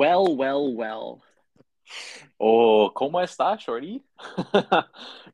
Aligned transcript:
Well, 0.00 0.34
well, 0.34 0.72
well. 0.72 1.20
Oh, 2.40 2.90
¿cómo 2.96 3.22
está, 3.22 3.60
Shorty? 3.60 4.00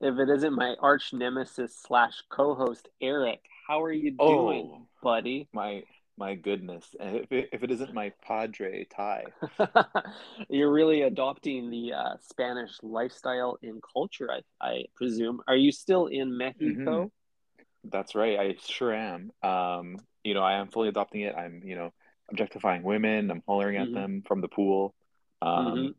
if 0.01 0.19
it 0.19 0.29
isn't 0.29 0.57
my 0.57 0.75
arch 0.81 1.13
nemesis 1.13 1.79
slash 1.87 2.25
co-host 2.29 2.89
Eric, 3.01 3.39
how 3.69 3.81
are 3.81 3.93
you 3.93 4.11
doing, 4.11 4.19
Oh, 4.19 4.89
buddy? 5.05 5.49
my 5.53 5.85
my 6.19 6.35
goodness. 6.35 6.85
If 6.99 7.31
it, 7.31 7.51
if 7.53 7.63
it 7.63 7.71
isn't 7.71 7.95
my 7.95 8.13
padre 8.27 8.85
Ty. 8.87 9.27
You're 10.49 10.73
really 10.73 11.03
adopting 11.03 11.71
the 11.71 11.93
uh, 11.93 12.17
Spanish 12.29 12.73
lifestyle 12.83 13.59
and 13.63 13.81
culture, 13.81 14.29
I, 14.33 14.41
I 14.61 14.85
presume. 14.97 15.43
Are 15.47 15.55
you 15.55 15.71
still 15.71 16.09
in 16.09 16.37
Mexico? 16.37 17.13
That's 17.85 18.17
right. 18.17 18.37
I 18.37 18.57
sure 18.67 18.93
am. 18.93 19.31
Um, 19.45 19.99
you 20.25 20.35
know, 20.35 20.43
I 20.43 20.55
am 20.55 20.67
fully 20.67 20.89
adopting 20.89 21.21
it. 21.21 21.37
I'm, 21.37 21.63
you 21.65 21.77
know, 21.77 21.93
objectifying 22.31 22.83
women. 22.83 23.31
I'm 23.31 23.43
hollering 23.47 23.77
at 23.77 23.89
Mhm. 23.89 23.95
them 23.95 24.23
from 24.27 24.41
the 24.41 24.49
pool. 24.49 24.95
Um, 25.43 25.55
Mhm. 25.79 25.95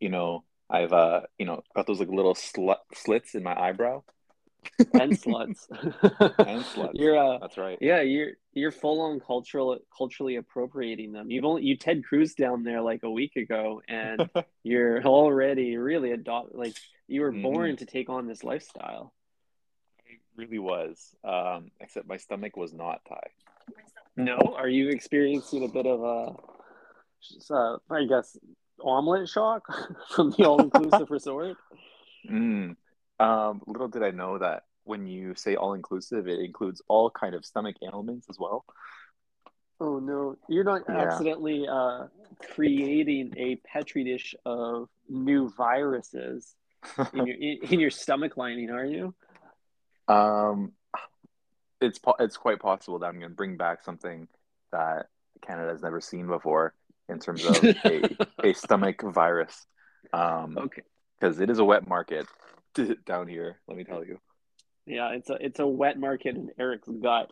you 0.00 0.08
know, 0.08 0.44
I've 0.70 0.92
uh, 0.92 1.22
you 1.38 1.46
know, 1.46 1.62
got 1.74 1.86
those 1.86 2.00
like 2.00 2.08
little 2.10 2.34
slut 2.34 2.78
slits 2.94 3.34
in 3.34 3.42
my 3.42 3.58
eyebrow. 3.58 4.02
And 4.92 5.12
sluts. 5.12 5.68
And 6.38 6.62
sluts. 6.64 6.92
You're 6.94 7.16
uh, 7.16 7.38
That's 7.38 7.56
right. 7.58 7.78
yeah, 7.80 8.00
you're 8.00 8.32
you're 8.52 8.70
full 8.72 9.00
on 9.00 9.20
cultural 9.20 9.78
culturally 9.96 10.36
appropriating 10.36 11.12
them. 11.12 11.30
You've 11.30 11.44
only 11.44 11.62
you 11.64 11.76
Ted 11.76 12.04
Cruz 12.04 12.34
down 12.34 12.62
there 12.64 12.80
like 12.80 13.02
a 13.02 13.10
week 13.10 13.36
ago, 13.36 13.82
and 13.88 14.28
you're 14.62 15.02
already 15.04 15.76
really 15.76 16.12
adopt 16.12 16.54
like 16.54 16.74
you 17.06 17.22
were 17.22 17.32
Mhm. 17.32 17.42
born 17.42 17.76
to 17.76 17.86
take 17.86 18.08
on 18.08 18.26
this 18.26 18.44
lifestyle. 18.44 19.12
It 20.06 20.20
really 20.36 20.58
was. 20.58 21.14
Um, 21.24 21.70
except 21.80 22.06
my 22.06 22.16
stomach 22.18 22.56
was 22.56 22.72
not 22.72 23.00
Ty. 23.08 23.30
No, 24.18 24.36
are 24.56 24.68
you 24.68 24.88
experiencing 24.88 25.64
a 25.64 25.68
bit 25.68 25.86
of 25.86 26.02
a, 26.02 27.54
uh, 27.54 27.76
I 27.88 28.04
guess, 28.04 28.36
omelet 28.82 29.28
shock 29.28 29.62
from 30.10 30.32
the 30.32 30.44
all-inclusive 30.44 31.08
resort? 31.10 31.56
Mm. 32.28 32.74
Um, 33.20 33.62
little 33.66 33.86
did 33.86 34.02
I 34.02 34.10
know 34.10 34.38
that 34.38 34.64
when 34.82 35.06
you 35.06 35.34
say 35.36 35.54
all 35.54 35.74
inclusive, 35.74 36.26
it 36.26 36.40
includes 36.40 36.82
all 36.88 37.10
kind 37.10 37.36
of 37.36 37.44
stomach 37.44 37.76
ailments 37.80 38.26
as 38.28 38.38
well. 38.40 38.64
Oh 39.80 40.00
no, 40.00 40.36
you're 40.48 40.64
not 40.64 40.82
Yeah. 40.88 41.02
accidentally 41.02 41.68
uh, 41.68 42.08
creating 42.54 43.34
a 43.36 43.56
petri 43.64 44.02
dish 44.02 44.34
of 44.44 44.88
new 45.08 45.48
viruses 45.56 46.56
in 47.14 47.26
your 47.26 47.36
in, 47.36 47.58
in 47.70 47.80
your 47.80 47.90
stomach 47.90 48.36
lining, 48.36 48.70
are 48.70 48.84
you? 48.84 49.14
Um, 50.08 50.72
it's 51.80 52.00
it's 52.18 52.36
quite 52.36 52.60
possible 52.60 52.98
that 53.00 53.06
I'm 53.06 53.18
going 53.18 53.30
to 53.30 53.36
bring 53.36 53.56
back 53.56 53.82
something 53.84 54.28
that 54.72 55.06
Canada 55.42 55.70
has 55.70 55.82
never 55.82 56.00
seen 56.00 56.26
before 56.26 56.74
in 57.08 57.18
terms 57.18 57.44
of 57.44 57.62
a, 57.84 58.16
a 58.44 58.52
stomach 58.52 59.02
virus. 59.02 59.66
Um, 60.12 60.56
Okay. 60.58 60.82
because 61.18 61.40
it 61.40 61.50
is 61.50 61.58
a 61.58 61.64
wet 61.64 61.88
market 61.88 62.26
down 63.06 63.28
here. 63.28 63.60
Let 63.66 63.76
me 63.76 63.84
tell 63.84 64.04
you. 64.04 64.18
Yeah, 64.86 65.10
it's 65.10 65.28
a 65.28 65.34
it's 65.34 65.58
a 65.58 65.66
wet 65.66 65.98
market 65.98 66.36
in 66.36 66.50
Eric's 66.58 66.88
gut. 66.88 67.30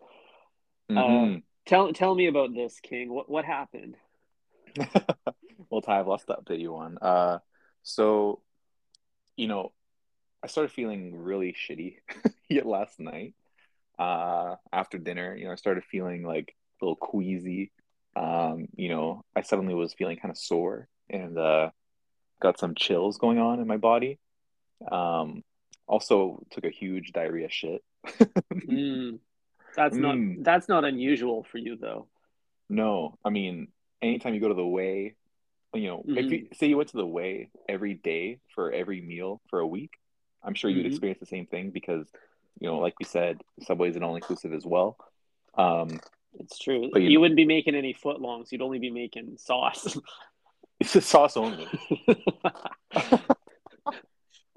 Mhm. 0.91 1.42
Tell 1.67 1.92
tell 1.92 2.14
me 2.14 2.27
about 2.27 2.55
this, 2.55 2.78
King. 2.80 3.12
What 3.12 3.30
what 3.30 3.44
happened? 3.44 3.97
well, 5.70 5.80
Ty, 5.80 6.00
I've 6.00 6.06
lost 6.06 6.27
to 6.27 6.34
update 6.34 6.61
you 6.61 6.77
on. 6.77 6.98
Uh, 7.00 7.39
so, 7.83 8.42
you 9.36 9.48
know, 9.48 9.72
I 10.42 10.48
started 10.48 10.70
feeling 10.70 11.17
really 11.17 11.55
shitty 11.55 11.97
last 12.64 13.00
night. 13.00 13.34
Uh, 13.98 14.56
after 14.72 14.98
dinner, 14.98 15.34
you 15.34 15.47
know, 15.47 15.52
I 15.52 15.56
started 15.56 15.84
feeling 15.84 16.25
like 16.25 16.55
a 16.80 16.84
little 16.84 16.97
queasy. 16.97 17.72
Um, 18.14 18.66
you 18.75 18.89
know, 18.89 19.25
I 19.34 19.42
suddenly 19.42 19.75
was 19.75 19.94
feeling 19.94 20.16
kind 20.16 20.30
of 20.30 20.39
sore 20.39 20.89
and 21.08 21.39
uh, 21.39 21.70
got 22.40 22.58
some 22.58 22.74
chills 22.74 23.18
going 23.18 23.39
on 23.39 23.61
in 23.61 23.67
my 23.67 23.77
body. 23.77 24.18
Um, 24.90 25.42
also 25.86 26.42
took 26.51 26.64
a 26.64 26.70
huge 26.70 27.12
diarrhea 27.12 27.48
shit. 27.51 27.83
Mm, 28.68 29.18
that's 29.77 29.96
not 29.96 30.17
Mm. 30.17 30.42
that's 30.45 30.68
not 30.68 30.84
unusual 30.84 31.45
for 31.45 31.58
you 31.58 31.77
though. 31.77 32.08
No, 32.68 33.17
I 33.24 33.30
mean, 33.30 33.68
anytime 34.01 34.34
you 34.34 34.40
go 34.40 34.48
to 34.48 34.55
the 34.55 34.67
way, 34.67 35.14
you 35.74 35.86
know, 35.89 36.02
if 36.08 36.33
you 36.33 36.48
say 36.55 36.67
you 36.68 36.77
went 36.77 36.89
to 36.90 36.96
the 36.96 37.07
way 37.07 37.51
every 37.68 37.95
day 37.95 38.39
for 38.55 38.73
every 38.73 39.01
meal 39.02 39.40
for 39.51 39.61
a 39.61 39.67
week, 39.67 39.92
I'm 40.42 40.55
sure 40.55 40.70
you'd 40.70 40.84
Mhm. 40.84 40.89
experience 40.90 41.20
the 41.20 41.27
same 41.27 41.46
thing 41.46 41.70
because, 41.70 42.11
you 42.61 42.68
know, 42.68 42.78
like 42.78 42.94
we 42.98 43.05
said, 43.05 43.42
Subway's 43.62 43.96
an 43.96 44.02
all-inclusive 44.02 44.52
as 44.52 44.64
well. 44.64 44.96
Um, 45.55 46.00
It's 46.39 46.58
true. 46.58 46.90
But 46.92 47.02
you- 47.02 47.08
you 47.11 47.20
wouldn't 47.20 47.36
be 47.36 47.46
making 47.46 47.74
any 47.74 47.94
footlongs. 47.94 48.52
You'd 48.52 48.62
only 48.62 48.78
be 48.78 48.90
making 48.90 49.39
sauce. 49.39 49.96
it's 50.80 50.95
a 50.96 51.00
sauce 51.00 51.36
only. 51.36 51.66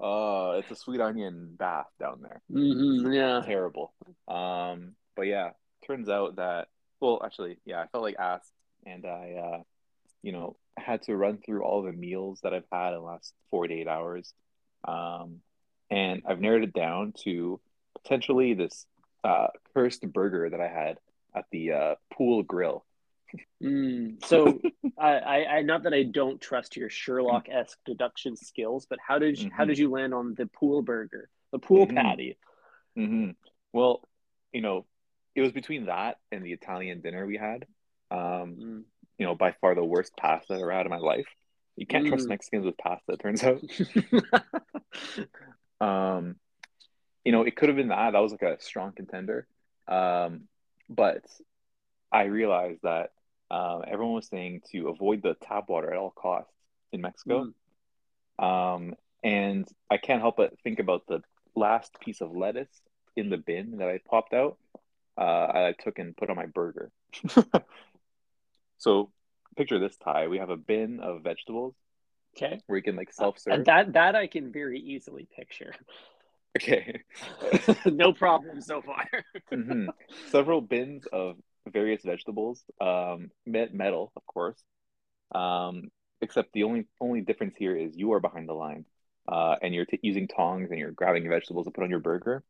Uh, 0.02 0.52
it's 0.58 0.70
a 0.70 0.76
sweet 0.76 0.98
onion 1.00 1.54
bath 1.58 1.84
down 2.00 2.20
there. 2.22 2.40
hmm 2.50 3.12
yeah. 3.12 3.42
Terrible. 3.44 3.92
Um, 4.28 4.94
but 5.14 5.22
yeah, 5.26 5.50
turns 5.86 6.08
out 6.08 6.36
that, 6.36 6.68
well, 7.00 7.20
actually, 7.22 7.58
yeah, 7.66 7.80
I 7.82 7.86
felt 7.88 8.04
like 8.04 8.16
ass 8.18 8.40
and 8.86 9.04
I, 9.04 9.34
uh, 9.34 9.62
you 10.22 10.32
know, 10.32 10.56
had 10.78 11.02
to 11.02 11.14
run 11.16 11.36
through 11.44 11.64
all 11.64 11.82
the 11.82 11.92
meals 11.92 12.40
that 12.44 12.54
I've 12.54 12.64
had 12.72 12.94
in 12.94 13.00
the 13.00 13.04
last 13.04 13.34
48 13.50 13.86
hours. 13.88 14.32
Um, 14.88 15.40
and 15.90 16.22
I've 16.26 16.40
narrowed 16.40 16.62
it 16.64 16.72
down 16.72 17.12
to 17.24 17.60
potentially 18.02 18.54
this 18.54 18.86
uh, 19.24 19.48
cursed 19.74 20.10
burger 20.10 20.50
that 20.50 20.60
I 20.60 20.68
had 20.68 20.98
at 21.34 21.44
the 21.52 21.72
uh, 21.72 21.94
pool 22.12 22.42
grill. 22.42 22.84
Mm. 23.62 24.24
So, 24.24 24.60
I, 24.98 25.10
I, 25.18 25.44
I, 25.56 25.62
not 25.62 25.84
that 25.84 25.94
I 25.94 26.02
don't 26.02 26.40
trust 26.40 26.76
your 26.76 26.90
Sherlock 26.90 27.48
esque 27.48 27.78
deduction 27.84 28.36
skills, 28.36 28.86
but 28.88 28.98
how 29.06 29.18
did 29.18 29.38
you, 29.40 29.50
how 29.56 29.64
Mhm. 29.64 29.68
did 29.68 29.78
you 29.78 29.90
land 29.90 30.14
on 30.14 30.34
the 30.34 30.46
pool 30.46 30.82
burger, 30.82 31.28
the 31.52 31.58
pool 31.58 31.86
Mhm. 31.86 31.94
patty? 31.94 32.38
hmm 32.96 33.30
Well, 33.72 34.08
you 34.52 34.62
know, 34.62 34.86
it 35.34 35.42
was 35.42 35.52
between 35.52 35.86
that 35.86 36.18
and 36.32 36.44
the 36.44 36.52
Italian 36.52 37.00
dinner 37.00 37.24
we 37.26 37.36
had. 37.36 37.66
Um, 38.10 38.56
Mm. 38.56 38.84
you 39.18 39.26
know, 39.26 39.34
by 39.36 39.52
far 39.52 39.74
the 39.74 39.84
worst 39.84 40.16
pasta 40.16 40.54
I've 40.54 40.60
ever 40.60 40.72
had 40.72 40.86
in 40.86 40.90
my 40.90 40.98
life. 40.98 41.28
You 41.76 41.86
can't 41.86 42.06
trust 42.06 42.26
Mm. 42.26 42.30
Mexicans 42.30 42.64
with 42.64 42.76
pasta, 42.78 43.12
it 43.12 43.20
turns 43.20 43.44
out. 43.44 43.62
Um, 45.80 46.36
you 47.24 47.32
know, 47.32 47.42
it 47.42 47.56
could 47.56 47.68
have 47.68 47.76
been 47.76 47.88
that. 47.88 48.12
That 48.12 48.18
was 48.18 48.32
like 48.32 48.42
a 48.42 48.60
strong 48.60 48.92
contender. 48.92 49.46
Um, 49.86 50.42
but 50.88 51.24
I 52.12 52.24
realized 52.24 52.80
that 52.82 53.12
um, 53.50 53.82
everyone 53.86 54.14
was 54.14 54.28
saying 54.28 54.62
to 54.72 54.88
avoid 54.88 55.22
the 55.22 55.34
tap 55.34 55.68
water 55.68 55.90
at 55.90 55.98
all 55.98 56.10
costs 56.10 56.52
in 56.92 57.00
Mexico. 57.00 57.52
Mm. 58.40 58.44
Um, 58.44 58.94
and 59.22 59.68
I 59.90 59.98
can't 59.98 60.20
help 60.20 60.36
but 60.36 60.58
think 60.62 60.78
about 60.78 61.06
the 61.06 61.22
last 61.54 62.00
piece 62.00 62.20
of 62.20 62.34
lettuce 62.34 62.70
in 63.16 63.28
the 63.28 63.36
bin 63.36 63.78
that 63.78 63.88
I 63.88 64.00
popped 64.08 64.32
out. 64.32 64.56
Uh, 65.18 65.22
I 65.22 65.74
took 65.78 65.98
and 65.98 66.16
put 66.16 66.30
on 66.30 66.36
my 66.36 66.46
burger. 66.46 66.90
so 68.78 69.10
picture 69.56 69.78
this, 69.78 69.96
Ty. 70.02 70.28
We 70.28 70.38
have 70.38 70.50
a 70.50 70.56
bin 70.56 71.00
of 71.00 71.22
vegetables 71.22 71.74
Okay. 72.36 72.60
where 72.66 72.76
you 72.76 72.82
can 72.82 72.96
like 72.96 73.08
Uh, 73.10 73.22
self-serve. 73.22 73.52
And 73.54 73.66
that 73.66 73.92
that 73.94 74.14
I 74.14 74.26
can 74.26 74.52
very 74.52 74.80
easily 74.80 75.26
picture. 75.36 75.74
Okay. 76.58 77.02
no 77.86 78.12
problem 78.12 78.60
so 78.60 78.82
far. 78.82 79.06
Mhm. 79.52 79.88
Several 80.30 80.60
bins 80.60 81.06
of 81.12 81.36
various 81.68 82.02
vegetables, 82.02 82.62
um, 82.80 83.30
metal, 83.46 84.12
of 84.16 84.26
course. 84.26 84.62
Um, 85.34 85.90
except 86.20 86.52
the 86.52 86.64
only 86.64 86.86
only 87.00 87.20
difference 87.20 87.56
here 87.56 87.76
is 87.76 87.96
you 87.96 88.12
are 88.12 88.20
behind 88.20 88.48
the 88.48 88.52
line, 88.54 88.84
uh, 89.28 89.56
and 89.62 89.74
you're 89.74 89.86
t 89.86 89.98
using 90.02 90.28
tongs 90.28 90.70
and 90.70 90.78
you're 90.78 90.90
grabbing 90.92 91.22
your 91.24 91.32
vegetables 91.32 91.66
to 91.66 91.70
put 91.72 91.84
on 91.84 91.90
your 91.90 92.00
burger. 92.00 92.42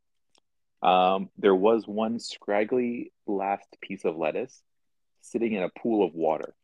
Um, 0.82 1.28
there 1.38 1.54
was 1.54 1.86
one 1.86 2.18
scraggly 2.18 3.12
last 3.26 3.68
piece 3.82 4.04
of 4.04 4.16
lettuce 4.16 4.62
sitting 5.20 5.52
in 5.52 5.62
a 5.62 5.68
pool 5.68 6.04
of 6.06 6.14
water, 6.14 6.54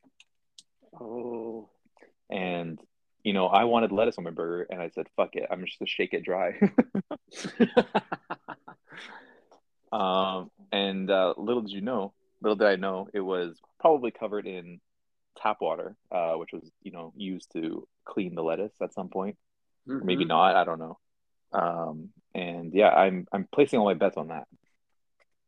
Oh. 0.98 1.68
and 2.30 2.78
you 3.24 3.32
know 3.34 3.46
I 3.46 3.64
wanted 3.64 3.92
lettuce 3.92 4.16
on 4.18 4.24
my 4.24 4.30
burger, 4.30 4.66
and 4.70 4.80
I 4.80 4.88
said, 4.90 5.06
"Fuck 5.16 5.36
it, 5.36 5.46
I'm 5.50 5.64
just 5.64 5.78
gonna 5.78 5.88
shake 5.88 6.14
it 6.14 6.22
dry." 6.24 6.58
Um, 9.92 10.50
and 10.72 11.10
uh, 11.10 11.34
little 11.36 11.62
did 11.62 11.70
you 11.70 11.80
know, 11.80 12.12
little 12.42 12.56
did 12.56 12.66
I 12.66 12.76
know, 12.76 13.08
it 13.14 13.20
was 13.20 13.58
probably 13.80 14.10
covered 14.10 14.46
in 14.46 14.80
tap 15.40 15.58
water, 15.60 15.96
uh, 16.10 16.34
which 16.34 16.50
was, 16.52 16.70
you 16.82 16.92
know, 16.92 17.12
used 17.16 17.52
to 17.52 17.86
clean 18.04 18.34
the 18.34 18.42
lettuce 18.42 18.74
at 18.82 18.92
some 18.94 19.08
point. 19.08 19.36
Or 19.88 20.00
maybe 20.00 20.24
not, 20.24 20.56
I 20.56 20.64
don't 20.64 20.80
know. 20.80 20.98
Um, 21.52 22.08
and 22.34 22.74
yeah, 22.74 22.88
I'm 22.88 23.26
I'm 23.32 23.48
placing 23.52 23.78
all 23.78 23.84
my 23.84 23.94
bets 23.94 24.16
on 24.16 24.28
that. 24.28 24.48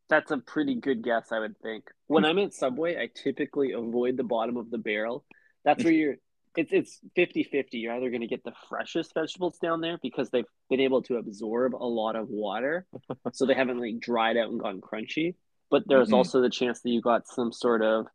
That's 0.07 0.31
a 0.31 0.37
pretty 0.37 0.75
good 0.75 1.03
guess, 1.03 1.31
I 1.31 1.39
would 1.39 1.59
think. 1.59 1.83
When 2.07 2.23
I'm 2.25 2.39
at 2.39 2.53
Subway, 2.53 2.95
I 2.97 3.09
typically 3.13 3.73
avoid 3.73 4.15
the 4.15 4.23
bottom 4.23 4.55
of 4.55 4.71
the 4.71 4.77
barrel. 4.77 5.25
That's 5.65 5.83
where 5.83 5.93
you're 5.93 6.15
it's 6.57 6.71
it's 6.71 6.99
50-50. 7.17 7.65
You're 7.73 7.93
either 7.93 8.09
going 8.09 8.21
to 8.21 8.27
get 8.27 8.43
the 8.43 8.53
freshest 8.69 9.13
vegetables 9.13 9.57
down 9.59 9.81
there 9.81 9.97
because 10.01 10.29
they've 10.29 10.45
been 10.69 10.79
able 10.79 11.01
to 11.03 11.17
absorb 11.17 11.75
a 11.75 11.85
lot 11.85 12.15
of 12.15 12.29
water, 12.29 12.85
so 13.33 13.45
they 13.45 13.53
haven't 13.53 13.79
like 13.79 13.99
dried 13.99 14.37
out 14.37 14.49
and 14.49 14.59
gone 14.59 14.81
crunchy. 14.81 15.35
But 15.69 15.83
there's 15.87 16.09
Mhm. 16.09 16.13
also 16.15 16.41
the 16.41 16.49
chance 16.49 16.81
that 16.81 16.89
you 16.89 17.01
got 17.01 17.27
some 17.27 17.51
sort 17.51 17.81
of 17.83 18.07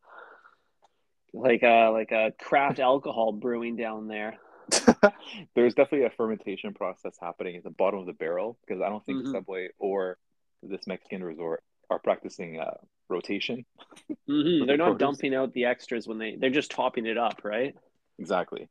like 1.33 1.63
a 1.63 1.91
like 1.91 2.13
a 2.13 2.33
craft 2.41 2.79
alcohol 2.81 3.33
brewing 3.33 3.77
down 3.77 4.09
there. 4.09 4.39
There's 5.55 5.75
definitely 5.75 6.07
a 6.07 6.11
fermentation 6.11 6.73
process 6.75 7.17
happening 7.21 7.57
at 7.57 7.65
the 7.65 7.71
bottom 7.71 8.01
of 8.01 8.07
the 8.07 8.13
barrel 8.13 8.59
because 8.67 8.81
I 8.83 8.89
don't 8.89 9.05
think 9.05 9.19
Mhm. 9.19 9.25
the 9.25 9.31
Subway 9.33 9.69
or 9.79 10.17
this 10.63 10.87
Mexican 10.87 11.23
resort 11.23 11.63
are 11.91 11.99
practicing 11.99 12.59
uh, 12.61 12.75
rotation. 13.09 13.65
hmm 14.09 14.15
They're 14.67 14.67
the 14.67 14.77
not 14.77 14.85
produce. 14.93 14.99
dumping 15.19 15.35
out 15.35 15.53
the 15.53 15.67
extras 15.67 16.07
when 16.09 16.19
they 16.19 16.37
they're 16.37 16.51
just 16.51 16.71
topping 16.71 17.07
it 17.07 17.19
up, 17.19 17.45
right? 17.45 17.75
Exactly. 18.19 18.69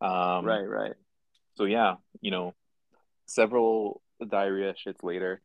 Um, 0.00 0.44
right, 0.44 0.68
right. 0.68 0.94
So 1.56 1.64
yeah, 1.64 1.94
you 2.20 2.30
know, 2.30 2.54
several 3.26 4.02
diarrhea 4.28 4.74
shits 4.74 5.02
later, 5.02 5.40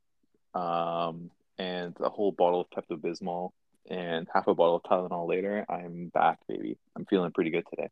um, 0.53 1.31
and 1.57 1.95
a 1.99 2.09
whole 2.09 2.31
bottle 2.31 2.61
of 2.61 2.69
Pepto 2.69 2.97
Bismol 2.97 3.51
and 3.89 4.27
half 4.33 4.47
a 4.47 4.55
bottle 4.55 4.75
of 4.75 4.83
Tylenol 4.83 5.27
later, 5.27 5.65
I'm 5.69 6.09
back, 6.13 6.39
baby. 6.47 6.77
I'm 6.95 7.05
feeling 7.05 7.31
pretty 7.31 7.49
good 7.51 7.65
today. 7.69 7.89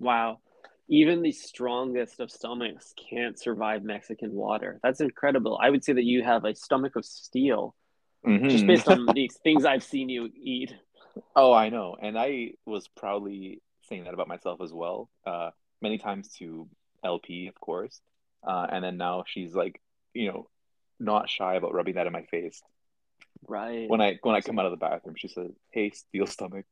Wow. 0.00 0.40
Even 0.88 1.22
the 1.22 1.32
strongest 1.32 2.20
of 2.20 2.30
stomachs 2.30 2.94
can't 3.10 3.38
survive 3.38 3.82
Mexican 3.82 4.32
water. 4.32 4.78
That's 4.82 5.00
incredible. 5.00 5.58
I 5.60 5.70
would 5.70 5.84
say 5.84 5.92
that 5.94 6.04
you 6.04 6.22
have 6.22 6.44
a 6.44 6.54
stomach 6.54 6.96
of 6.96 7.04
steel, 7.04 7.74
just 8.50 8.64
Mhm. 8.64 8.66
based 8.66 8.88
on 8.88 9.06
the 9.14 9.30
things 9.42 9.64
I've 9.64 9.82
seen 9.82 10.08
you 10.08 10.30
eat. 10.34 10.74
Oh, 11.34 11.52
I 11.52 11.70
know. 11.70 11.96
And 12.00 12.18
I 12.18 12.52
was 12.64 12.88
proudly 12.88 13.60
saying 13.88 14.04
that 14.04 14.14
about 14.14 14.28
myself 14.28 14.60
as 14.62 14.72
well. 14.72 15.08
Uh, 15.26 15.50
many 15.80 15.98
times 15.98 16.28
to 16.38 16.68
LP, 17.04 17.48
of 17.48 17.58
course. 17.60 18.00
Uh, 18.46 18.66
and 18.70 18.84
then 18.84 18.96
now 18.96 19.24
she's 19.26 19.54
like, 19.54 19.80
you 20.14 20.30
know, 20.30 20.48
not 20.98 21.28
shy 21.28 21.54
about 21.54 21.74
rubbing 21.74 21.94
that 21.94 22.06
in 22.06 22.12
my 22.12 22.22
face. 22.22 22.62
Right. 23.46 23.88
When 23.88 24.00
I 24.00 24.18
when 24.22 24.34
I 24.34 24.40
come 24.40 24.58
out 24.58 24.66
of 24.66 24.72
the 24.72 24.76
bathroom, 24.76 25.14
she 25.16 25.28
says, 25.28 25.50
"Hey, 25.70 25.90
steel 25.90 26.26
stomach." 26.26 26.64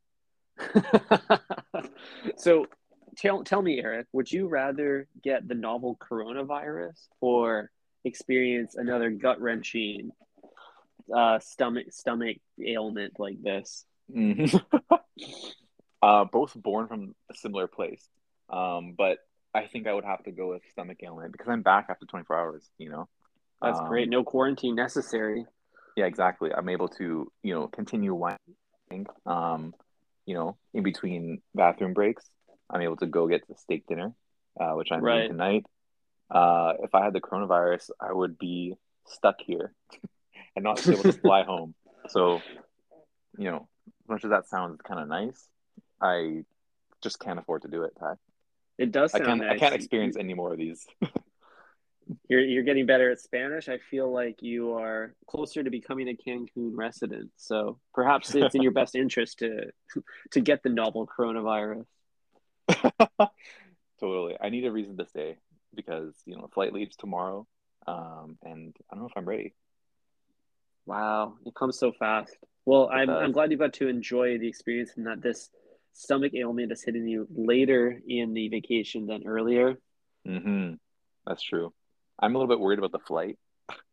so 2.37 2.65
tell 3.17 3.43
tell 3.43 3.61
me, 3.61 3.79
Eric, 3.81 4.07
would 4.13 4.31
you 4.31 4.47
rather 4.47 5.07
get 5.23 5.47
the 5.47 5.55
novel 5.55 5.97
coronavirus 5.97 7.07
or 7.21 7.71
experience 8.03 8.75
another 8.75 9.09
gut 9.09 9.39
wrenching 9.39 10.11
uh, 11.15 11.39
stomach 11.39 11.87
stomach 11.91 12.37
ailment 12.65 13.19
like 13.19 13.41
this? 13.41 13.85
Mhm. 14.13 14.61
uh, 16.05 16.23
both 16.23 16.53
born 16.55 16.87
from 16.87 17.15
a 17.31 17.35
similar 17.35 17.67
place. 17.67 18.07
Um, 18.49 18.93
but 18.95 19.17
I 19.55 19.65
think 19.65 19.87
I 19.87 19.93
would 19.93 20.05
have 20.05 20.23
to 20.25 20.31
go 20.31 20.49
with 20.51 20.61
stomach 20.71 20.99
ailment 21.03 21.31
because 21.31 21.47
I'm 21.49 21.63
back 21.63 21.87
after 21.89 22.05
24 22.05 22.37
hours, 22.37 22.69
you 22.77 22.91
know? 22.91 23.07
That's 23.61 23.79
Um, 23.79 23.87
great. 23.87 24.09
No 24.09 24.23
quarantine 24.23 24.75
necessary. 24.75 25.45
Yeah, 25.97 26.05
exactly. 26.05 26.51
I'm 26.55 26.69
able 26.69 26.89
to, 26.99 27.31
you 27.41 27.55
know, 27.55 27.67
continue 27.67 28.13
whining. 28.13 29.07
Um, 29.25 29.73
you 30.27 30.35
know, 30.35 30.57
in 30.75 30.83
between 30.83 31.41
bathroom 31.55 31.93
breaks, 31.93 32.29
I'm 32.69 32.81
able 32.81 32.97
to 32.97 33.07
go 33.07 33.27
get 33.27 33.47
the 33.47 33.55
steak 33.55 33.87
dinner, 33.87 34.13
uh, 34.59 34.73
which 34.73 34.91
I'm 34.91 35.01
Right. 35.01 35.27
doing 35.27 35.29
tonight. 35.31 35.65
Uh, 36.29 36.73
if 36.83 36.93
I 36.93 37.03
had 37.03 37.13
the 37.13 37.21
coronavirus, 37.21 37.89
I 37.99 38.13
would 38.13 38.37
be 38.37 38.75
stuck 39.07 39.37
here 39.41 39.73
and 40.55 40.63
not 40.63 40.83
be 40.83 40.91
able 40.91 41.03
to 41.03 41.13
fly 41.13 41.43
home. 41.51 41.73
So, 42.09 42.41
you 43.39 43.49
know, 43.49 43.67
as 44.03 44.09
much 44.09 44.23
as 44.23 44.29
that 44.29 44.47
sounds 44.47 44.79
kind 44.87 44.99
of 44.99 45.07
nice, 45.07 45.47
I 46.01 46.43
just 47.01 47.19
can't 47.19 47.39
afford 47.39 47.63
to 47.63 47.67
do 47.67 47.83
it, 47.83 47.93
Ty. 47.99 48.15
It 48.77 48.91
does 48.91 49.13
I 49.13 49.19
can't. 49.19 49.43
I 49.43 49.57
can't 49.57 49.75
experience 49.75 50.17
any 50.17 50.33
more 50.33 50.51
of 50.51 50.57
these. 50.57 50.85
You're 52.29 52.41
you're 52.41 52.63
getting 52.63 52.85
better 52.85 53.09
at 53.09 53.19
Spanish. 53.19 53.67
I 53.67 53.79
feel 53.79 54.11
like 54.11 54.43
you 54.43 54.73
are 54.73 55.15
closer 55.27 55.63
to 55.63 55.69
becoming 55.71 56.07
a 56.07 56.13
Cancun 56.13 56.71
resident. 56.75 57.31
So 57.35 57.79
perhaps 57.93 58.35
it's 58.35 58.53
in 58.53 58.61
your 58.61 58.71
best 58.79 58.95
interest 58.95 59.39
to 59.39 59.71
to 60.31 60.41
get 60.41 60.61
the 60.61 60.69
novel 60.69 61.07
coronavirus. 61.07 61.85
totally. 63.99 64.37
I 64.39 64.49
need 64.49 64.65
a 64.65 64.71
reason 64.71 64.97
to 64.97 65.05
stay 65.07 65.37
because 65.73 66.13
you 66.25 66.35
know 66.35 66.47
flight 66.53 66.73
leaves 66.73 66.95
tomorrow, 66.95 67.47
um, 67.87 68.37
and 68.43 68.75
I 68.91 68.95
don't 68.95 69.03
know 69.03 69.09
if 69.09 69.17
I'm 69.17 69.27
ready. 69.27 69.55
Wow, 70.85 71.35
it 71.45 71.55
comes 71.55 71.79
so 71.79 71.91
fast. 71.91 72.37
Well, 72.65 72.89
I'm. 72.91 73.09
I'm 73.09 73.31
glad 73.31 73.51
you 73.51 73.57
got 73.57 73.73
to 73.73 73.87
enjoy 73.87 74.37
the 74.37 74.47
experience 74.47 74.91
and 74.95 75.07
that 75.07 75.21
this 75.21 75.49
stomach 75.95 76.33
ailment 76.35 76.71
is 76.71 76.83
hitting 76.83 77.07
you 77.07 77.25
later 77.33 77.99
in 78.07 78.33
the 78.33 78.49
vacation 78.49 79.07
than 79.07 79.25
earlier. 79.25 79.79
hmm 80.25 80.73
That's 81.25 81.41
true. 81.41 81.73
I'm 82.19 82.35
a 82.35 82.37
little 82.37 82.53
bit 82.53 82.59
worried 82.59 82.79
about 82.79 82.91
the 82.91 82.99
flight. 82.99 83.39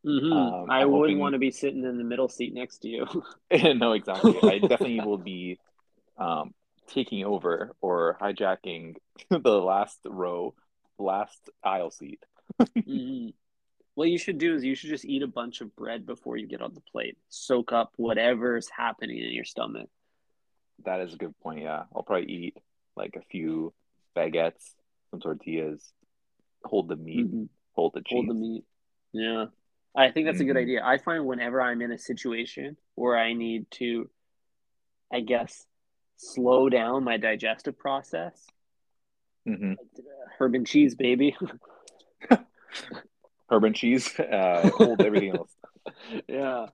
hmm 0.05 0.33
Um, 0.33 0.67
I 0.71 0.81
I'm 0.83 0.91
wouldn't 0.91 1.11
hoping- 1.17 1.19
want 1.21 1.33
to 1.35 1.39
be 1.39 1.51
sitting 1.51 1.85
in 1.85 1.97
the 1.99 2.05
middle 2.05 2.29
seat 2.29 2.53
next 2.55 2.79
to 2.79 2.89
you. 2.89 3.07
no, 3.75 3.93
exactly. 3.93 4.37
I 4.43 4.59
definitely 4.59 5.01
will 5.07 5.19
be 5.19 5.59
um, 6.19 6.53
taking 6.89 7.25
over 7.25 7.75
or 7.81 8.19
hijacking 8.21 8.97
the 9.31 9.39
last 9.61 9.99
row, 10.05 10.55
last 10.99 11.51
aisle 11.65 11.91
seat. 11.91 12.21
hmm 12.85 13.29
What 13.95 14.09
you 14.11 14.19
should 14.19 14.39
do 14.39 14.55
is 14.55 14.65
you 14.65 14.75
should 14.75 14.91
just 14.91 15.05
eat 15.05 15.23
a 15.23 15.27
bunch 15.29 15.61
of 15.61 15.75
bread 15.77 16.05
before 16.07 16.37
you 16.37 16.47
get 16.49 16.63
on 16.63 16.75
the 16.75 16.81
plate. 16.93 17.17
Soak 17.29 17.73
up 17.73 17.93
whatever's 17.97 18.69
happening 18.69 19.19
in 19.19 19.33
your 19.33 19.45
stomach. 19.45 19.89
That 20.85 21.01
is 21.01 21.15
a 21.15 21.17
good 21.17 21.39
point. 21.41 21.63
Yeah, 21.63 21.85
I'll 21.95 22.03
probably 22.03 22.31
eat 22.33 22.57
like 22.97 23.17
a 23.17 23.23
few 23.31 23.73
baguettes, 24.17 24.75
some 25.11 25.21
tortillas, 25.21 25.93
hold 26.65 26.89
the 26.89 26.97
meat, 26.97 27.31
Mhm. 27.33 27.49
hold 27.73 27.93
the 27.95 28.03
cheese. 28.03 28.17
Hold 28.17 28.29
the 28.29 28.35
meat. 28.35 28.65
Yeah. 29.13 29.47
I 29.95 30.11
think 30.11 30.27
that's 30.27 30.41
a 30.41 30.45
good 30.45 30.57
Mhm. 30.57 30.63
idea. 30.63 30.85
I 30.85 30.99
find 30.99 31.27
whenever 31.27 31.61
I'm 31.61 31.83
in 31.83 31.93
a 31.93 31.99
situation 31.99 32.77
where 32.95 33.17
I 33.17 33.35
need 33.35 33.71
to, 33.73 34.11
I 35.13 35.21
guess, 35.21 35.67
slow 36.17 36.69
down 36.69 37.05
my 37.05 37.17
digestive 37.19 37.79
process, 37.79 38.47
hmm 39.45 39.75
herb 40.39 40.55
and 40.55 40.67
cheese, 40.67 40.95
baby. 40.95 41.37
Herb 43.51 43.65
and 43.65 43.75
cheese, 43.77 44.19
uh, 44.19 44.71
hold 44.77 45.03
everything 45.03 45.29
else. 45.31 45.55
yeah. 46.29 46.69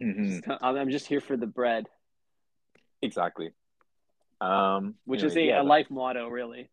hmm 0.00 0.38
I'm 0.48 0.76
I'm 0.76 0.90
just 0.90 1.06
here 1.06 1.20
for 1.20 1.36
the 1.36 1.46
bread, 1.46 1.86
Exactly. 3.02 3.50
Um, 4.40 4.94
which 5.04 5.22
is 5.22 5.36
a, 5.36 5.42
yeah, 5.42 5.62
a 5.62 5.64
life 5.64 5.90
motto, 5.90 6.28
really. 6.28 6.68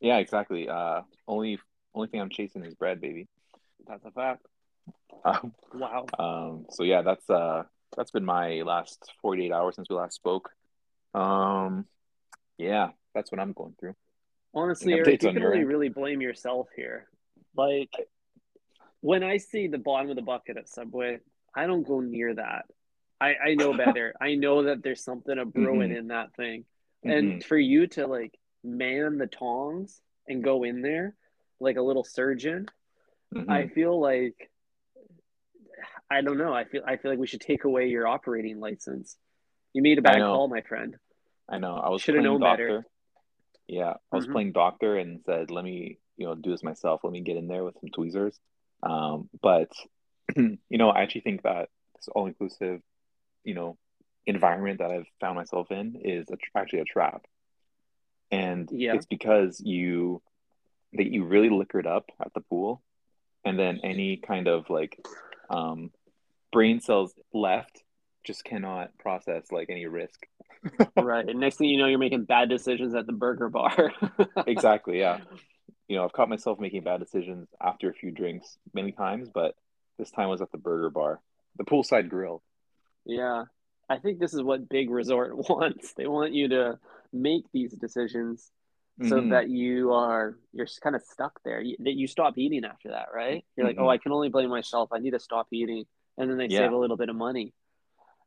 yeah, 0.00 0.18
exactly. 0.18 0.68
Uh, 0.68 1.02
only 1.26 1.58
only 1.94 2.08
thing 2.08 2.20
I'm 2.20 2.30
chasing 2.30 2.64
is 2.64 2.74
bread, 2.74 3.00
baby. 3.00 3.28
That's 3.86 4.04
a 4.04 4.10
fact. 4.10 4.46
Um, 5.24 5.52
Wow. 5.74 6.06
um, 6.18 6.66
so 6.70 6.82
yeah, 6.84 7.02
that's 7.02 7.28
uh, 7.28 7.64
that's 7.96 8.10
been 8.10 8.24
my 8.24 8.62
last 8.62 9.12
48 9.22 9.52
hours 9.52 9.74
since 9.76 9.88
we 9.90 9.96
last 9.96 10.14
spoke. 10.14 10.50
Um, 11.14 11.86
yeah, 12.56 12.90
that's 13.14 13.30
what 13.32 13.40
I'm 13.40 13.52
going 13.52 13.74
through. 13.78 13.94
Honestly, 14.54 14.94
Eric, 14.94 15.22
you 15.22 15.32
can 15.32 15.42
only 15.42 15.58
end? 15.58 15.68
really 15.68 15.88
blame 15.88 16.20
yourself 16.22 16.68
here. 16.74 17.08
Like, 17.56 17.90
when 19.00 19.22
I 19.22 19.36
see 19.36 19.66
the 19.68 19.78
bottom 19.78 20.10
of 20.10 20.16
the 20.16 20.22
bucket 20.22 20.56
at 20.56 20.68
Subway, 20.68 21.18
I 21.54 21.66
don't 21.66 21.86
go 21.86 22.00
near 22.00 22.34
that. 22.34 22.64
I, 23.20 23.34
I 23.34 23.54
know 23.54 23.74
better. 23.74 24.14
I 24.20 24.34
know 24.34 24.64
that 24.64 24.82
there's 24.82 25.02
something 25.02 25.38
a 25.38 25.44
brewing 25.44 25.90
Mhm. 25.90 25.96
in 25.98 26.06
that 26.08 26.34
thing. 26.34 26.64
And 27.04 27.44
for 27.44 27.56
you 27.56 27.86
to 27.88 28.06
like 28.06 28.38
man 28.64 29.18
the 29.18 29.26
tongs 29.26 30.00
and 30.26 30.42
go 30.44 30.64
in 30.64 30.82
there 30.82 31.14
like 31.60 31.76
a 31.76 31.82
little 31.82 32.04
surgeon, 32.04 32.66
Mhm. 33.34 33.50
I 33.50 33.66
feel 33.68 33.98
like 34.00 34.50
I 36.10 36.22
don't 36.22 36.38
know. 36.38 36.52
I 36.52 36.64
feel 36.64 36.82
I 36.86 36.96
feel 36.96 37.10
like 37.10 37.20
we 37.20 37.26
should 37.26 37.40
take 37.40 37.64
away 37.64 37.88
your 37.88 38.06
operating 38.06 38.60
license. 38.60 39.16
You 39.72 39.82
made 39.82 39.98
a 39.98 40.02
bad 40.02 40.20
call, 40.22 40.48
my 40.48 40.62
friend. 40.62 40.96
I 41.48 41.58
know. 41.58 41.76
I 41.76 41.88
was 41.90 42.02
Should've 42.02 42.22
known 42.22 42.40
doctor. 42.40 42.66
better. 42.66 42.86
Yeah, 43.68 43.94
I 44.10 44.16
was 44.16 44.26
Mhm. 44.26 44.32
playing 44.32 44.52
doctor 44.52 44.96
and 44.96 45.20
said, 45.24 45.50
"Let 45.50 45.64
me, 45.64 45.98
you 46.16 46.26
know, 46.26 46.34
do 46.34 46.50
this 46.50 46.62
myself. 46.62 47.04
Let 47.04 47.12
me 47.12 47.20
get 47.20 47.36
in 47.36 47.48
there 47.48 47.64
with 47.64 47.76
some 47.80 47.90
tweezers." 47.90 48.38
Um, 48.82 49.28
but 49.40 49.70
you 50.36 50.58
know, 50.70 50.88
I 50.90 51.02
actually 51.02 51.20
think 51.22 51.42
that 51.42 51.68
this 51.94 52.08
all-inclusive, 52.08 52.80
you 53.48 53.54
know, 53.54 53.78
environment 54.26 54.78
that 54.80 54.90
I've 54.90 55.08
found 55.20 55.36
myself 55.36 55.70
in 55.70 55.96
is 56.04 56.26
a, 56.30 56.36
actually 56.54 56.80
a 56.80 56.84
trap, 56.84 57.22
and 58.30 58.68
Yeah. 58.70 58.94
it's 58.94 59.06
because 59.06 59.60
you 59.60 60.20
that 60.92 61.10
you 61.12 61.24
really 61.24 61.50
liquored 61.50 61.86
up 61.86 62.06
at 62.24 62.32
the 62.34 62.40
pool, 62.40 62.82
and 63.44 63.58
then 63.58 63.80
any 63.82 64.18
kind 64.18 64.48
of 64.48 64.68
like 64.70 64.98
um, 65.50 65.90
brain 66.52 66.80
cells 66.80 67.12
left 67.32 67.82
just 68.24 68.44
cannot 68.44 68.96
process 68.98 69.50
like 69.50 69.70
any 69.70 69.86
risk. 69.86 70.26
right. 70.96 71.26
And 71.28 71.40
next 71.40 71.56
thing 71.56 71.68
you 71.70 71.78
know, 71.78 71.86
you're 71.86 71.98
making 71.98 72.24
bad 72.24 72.48
decisions 72.50 72.94
at 72.94 73.06
the 73.06 73.12
burger 73.12 73.48
bar. 73.48 73.92
Exactly, 74.46 74.98
yeah. 74.98 75.20
You 75.88 75.96
know, 75.96 76.04
I've 76.04 76.12
caught 76.12 76.28
myself 76.28 76.58
making 76.60 76.82
bad 76.82 77.00
decisions 77.00 77.48
after 77.60 77.88
a 77.88 77.94
few 77.94 78.10
drinks 78.10 78.58
many 78.74 78.92
times, 78.92 79.28
but 79.32 79.54
this 79.98 80.10
time 80.10 80.28
was 80.28 80.42
at 80.42 80.52
the 80.52 80.58
burger 80.58 80.90
bar, 80.90 81.20
the 81.56 81.64
poolside 81.64 82.08
grill. 82.10 82.42
Yeah. 83.08 83.44
I 83.90 83.96
think 83.98 84.20
this 84.20 84.34
is 84.34 84.42
what 84.42 84.68
Big 84.68 84.90
Resort 84.90 85.36
wants. 85.48 85.94
They 85.94 86.06
want 86.06 86.32
you 86.34 86.48
to 86.48 86.78
make 87.12 87.44
these 87.52 87.72
decisions 87.72 88.52
so 89.04 89.20
Mhm. 89.22 89.30
that 89.30 89.48
you 89.48 89.92
are 89.92 90.36
you're 90.52 90.66
kind 90.82 90.94
of 90.96 91.02
stuck 91.02 91.40
there. 91.44 91.60
You, 91.60 91.76
that 91.80 91.94
you 91.94 92.06
stop 92.06 92.36
eating 92.36 92.64
after 92.64 92.90
that, 92.90 93.06
right? 93.14 93.44
You're 93.56 93.66
like, 93.66 93.76
Mhm. 93.76 93.82
"Oh, 93.82 93.88
I 93.88 93.96
can 93.98 94.12
only 94.12 94.28
blame 94.28 94.50
myself. 94.50 94.90
I 94.92 94.98
need 94.98 95.12
to 95.12 95.20
stop 95.20 95.46
eating." 95.52 95.86
And 96.18 96.28
then 96.28 96.36
they 96.36 96.48
Yeah. 96.48 96.60
save 96.66 96.72
a 96.72 96.76
little 96.76 96.96
bit 96.96 97.08
of 97.08 97.16
money. 97.16 97.54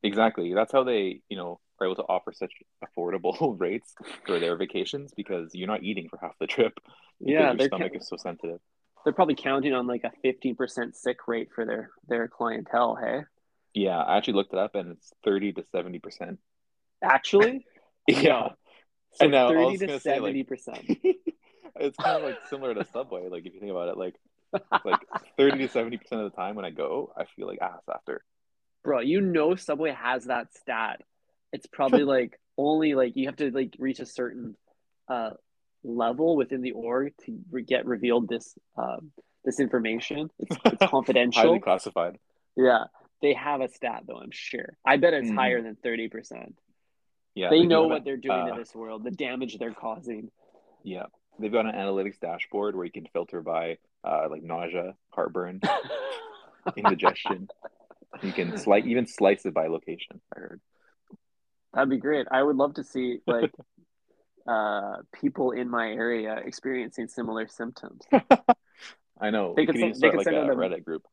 exactly. 0.02 0.52
That's 0.52 0.72
how 0.72 0.82
they, 0.82 1.22
you 1.28 1.36
know, 1.36 1.60
are 1.78 1.86
able 1.86 1.94
to 1.96 2.02
offer 2.08 2.32
such 2.32 2.52
affordable 2.84 3.36
rates 3.60 3.94
for 4.26 4.40
their 4.40 4.56
vacations 4.56 5.12
because 5.14 5.54
you're 5.54 5.68
not 5.68 5.84
eating 5.84 6.08
for 6.08 6.18
half 6.18 6.36
the 6.40 6.46
trip 6.48 6.72
because 7.20 7.30
Yeah, 7.30 7.52
your 7.52 7.60
stomach 7.68 7.92
ca- 7.92 7.98
is 7.98 8.08
so 8.08 8.16
sensitive. 8.16 8.58
they're 9.04 9.12
probably 9.12 9.36
counting 9.36 9.74
on 9.74 9.86
like 9.86 10.02
a 10.04 10.10
fifteen 10.22 10.56
percent 10.56 10.96
sick 10.96 11.28
rate 11.28 11.50
for 11.54 11.64
their 11.64 11.90
their 12.08 12.26
clientele. 12.28 12.96
Hey, 12.96 13.22
Yeah, 13.74 13.98
I 13.98 14.16
actually 14.18 14.34
looked 14.34 14.52
it 14.52 14.58
up 14.58 14.74
and 14.74 14.92
it's 14.92 15.12
30 15.24 15.52
to 15.54 15.62
70%. 15.74 16.38
actually, 17.02 17.64
Yeah. 18.08 18.48
so 19.14 19.24
I 19.26 19.28
know, 19.28 19.48
thirty 19.48 19.64
was 19.64 19.80
to 19.80 19.86
like- 19.92 20.00
seventy 20.02 20.42
percent. 20.44 20.84
it's 21.76 21.96
kind 21.96 22.16
of 22.16 22.22
like 22.22 22.38
similar 22.50 22.74
to 22.74 22.84
Subway. 22.92 23.28
Like 23.28 23.46
if 23.46 23.54
you 23.54 23.60
think 23.60 23.70
about 23.72 23.88
it, 23.88 23.96
like 23.96 24.14
like 24.84 25.00
30 25.38 25.66
to 25.66 25.68
70% 25.68 25.94
of 26.12 26.30
the 26.30 26.36
time 26.36 26.54
when 26.56 26.64
I 26.64 26.70
go, 26.70 27.12
I 27.16 27.24
feel 27.36 27.46
like 27.46 27.60
ass 27.62 27.82
after. 27.92 28.22
Bro, 28.84 29.00
you 29.00 29.20
know 29.20 29.54
Subway 29.54 29.92
has 29.92 30.24
that 30.26 30.52
stat. 30.54 31.00
It's 31.52 31.66
probably 31.66 32.04
like 32.04 32.38
only 32.58 32.94
like 32.94 33.16
you 33.16 33.26
have 33.26 33.36
to 33.36 33.50
like 33.50 33.74
reach 33.78 34.00
a 34.00 34.06
certain 34.06 34.56
uh 35.08 35.30
level 35.84 36.36
within 36.36 36.60
the 36.62 36.72
org 36.72 37.12
to 37.26 37.38
re- 37.50 37.62
get 37.62 37.86
revealed 37.86 38.28
this 38.28 38.56
um 38.76 39.12
this 39.44 39.58
information. 39.60 40.30
It's, 40.38 40.56
it's 40.64 40.76
Highly 40.80 40.90
confidential. 40.90 41.60
classified. 41.60 42.18
Yeah, 42.56 42.84
they 43.22 43.32
have 43.34 43.60
a 43.62 43.68
stat 43.68 44.02
though. 44.06 44.18
I'm 44.18 44.30
sure. 44.32 44.76
I 44.84 44.96
bet 44.98 45.14
it's 45.14 45.30
Mhm. 45.30 45.36
higher 45.36 45.62
than 45.62 45.76
thirty 45.76 46.08
percent. 46.08 46.58
Yeah, 47.34 47.48
they 47.48 47.64
know 47.64 47.86
what 47.86 48.02
a- 48.02 48.04
they're 48.04 48.16
doing 48.18 48.38
uh, 48.38 48.50
to 48.54 48.58
this 48.60 48.74
world, 48.74 49.04
the 49.04 49.10
damage 49.10 49.58
they're 49.58 49.72
causing. 49.72 50.30
Yeah, 50.82 51.06
they've 51.38 51.50
got 51.52 51.64
an 51.64 51.72
analytics 51.74 52.18
dashboard 52.20 52.76
where 52.76 52.84
you 52.84 52.92
can 52.92 53.06
filter 53.06 53.40
by 53.40 53.78
uh, 54.04 54.26
like 54.28 54.42
nausea, 54.42 54.94
heartburn, 55.10 55.60
indigestion. 56.76 57.48
You 58.22 58.32
can 58.32 58.56
slice 58.58 58.84
even 58.84 59.06
slice 59.06 59.46
it 59.46 59.54
by 59.54 59.68
location. 59.68 60.20
I 60.36 60.40
heard. 60.40 60.60
That'd 61.72 61.88
be 61.88 61.96
great. 61.96 62.26
I 62.30 62.42
would 62.42 62.56
love 62.56 62.74
to 62.74 62.84
see 62.84 63.20
like 63.26 63.52
uh 64.46 64.96
people 65.14 65.52
in 65.52 65.68
my 65.70 65.88
area 65.92 66.34
experiencing 66.44 67.08
similar 67.08 67.46
symptoms. 67.48 68.02
I 69.20 69.30
know. 69.30 69.54
They 69.56 69.66
could 69.66 69.78
send- 69.78 69.94
they 69.96 70.10
could 70.10 70.18
like 70.18 70.24
send 70.24 70.36
a 70.36 70.52
a- 70.52 70.56
Reddit 70.56 70.84
group. 70.84 71.06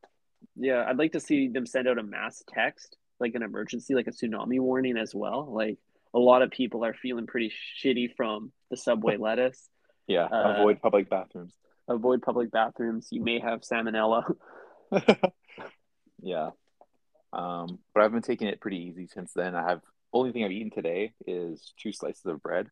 Yeah, 0.56 0.84
I'd 0.86 0.98
like 0.98 1.12
to 1.12 1.20
see 1.20 1.48
them 1.48 1.66
send 1.66 1.88
out 1.88 1.98
a 1.98 2.02
mass 2.02 2.42
text, 2.48 2.96
like 3.18 3.34
an 3.34 3.42
emergency, 3.42 3.94
like 3.94 4.06
a 4.06 4.10
tsunami 4.12 4.60
warning 4.60 4.96
as 4.96 5.14
well. 5.14 5.46
Like 5.50 5.78
a 6.14 6.18
lot 6.18 6.42
of 6.42 6.50
people 6.50 6.84
are 6.84 6.94
feeling 6.94 7.26
pretty 7.26 7.52
shitty 7.82 8.14
from 8.16 8.52
the 8.70 8.76
subway 8.76 9.16
lettuce. 9.18 9.68
Yeah, 10.06 10.24
Uh, 10.24 10.54
avoid 10.56 10.82
public 10.82 11.08
bathrooms. 11.08 11.54
Avoid 11.88 12.22
public 12.22 12.50
bathrooms. 12.50 13.08
You 13.10 13.22
may 13.22 13.38
have 13.40 13.60
salmonella. 13.60 14.34
yeah. 16.22 16.50
Um, 17.32 17.78
but 17.94 18.02
I've 18.02 18.12
been 18.12 18.22
taking 18.22 18.48
it 18.48 18.60
pretty 18.60 18.78
easy 18.78 19.06
since 19.06 19.32
then. 19.34 19.54
I 19.54 19.68
have 19.68 19.82
only 20.12 20.32
thing 20.32 20.44
I've 20.44 20.50
eaten 20.50 20.70
today 20.70 21.12
is 21.26 21.72
two 21.80 21.92
slices 21.92 22.26
of 22.26 22.42
bread. 22.42 22.68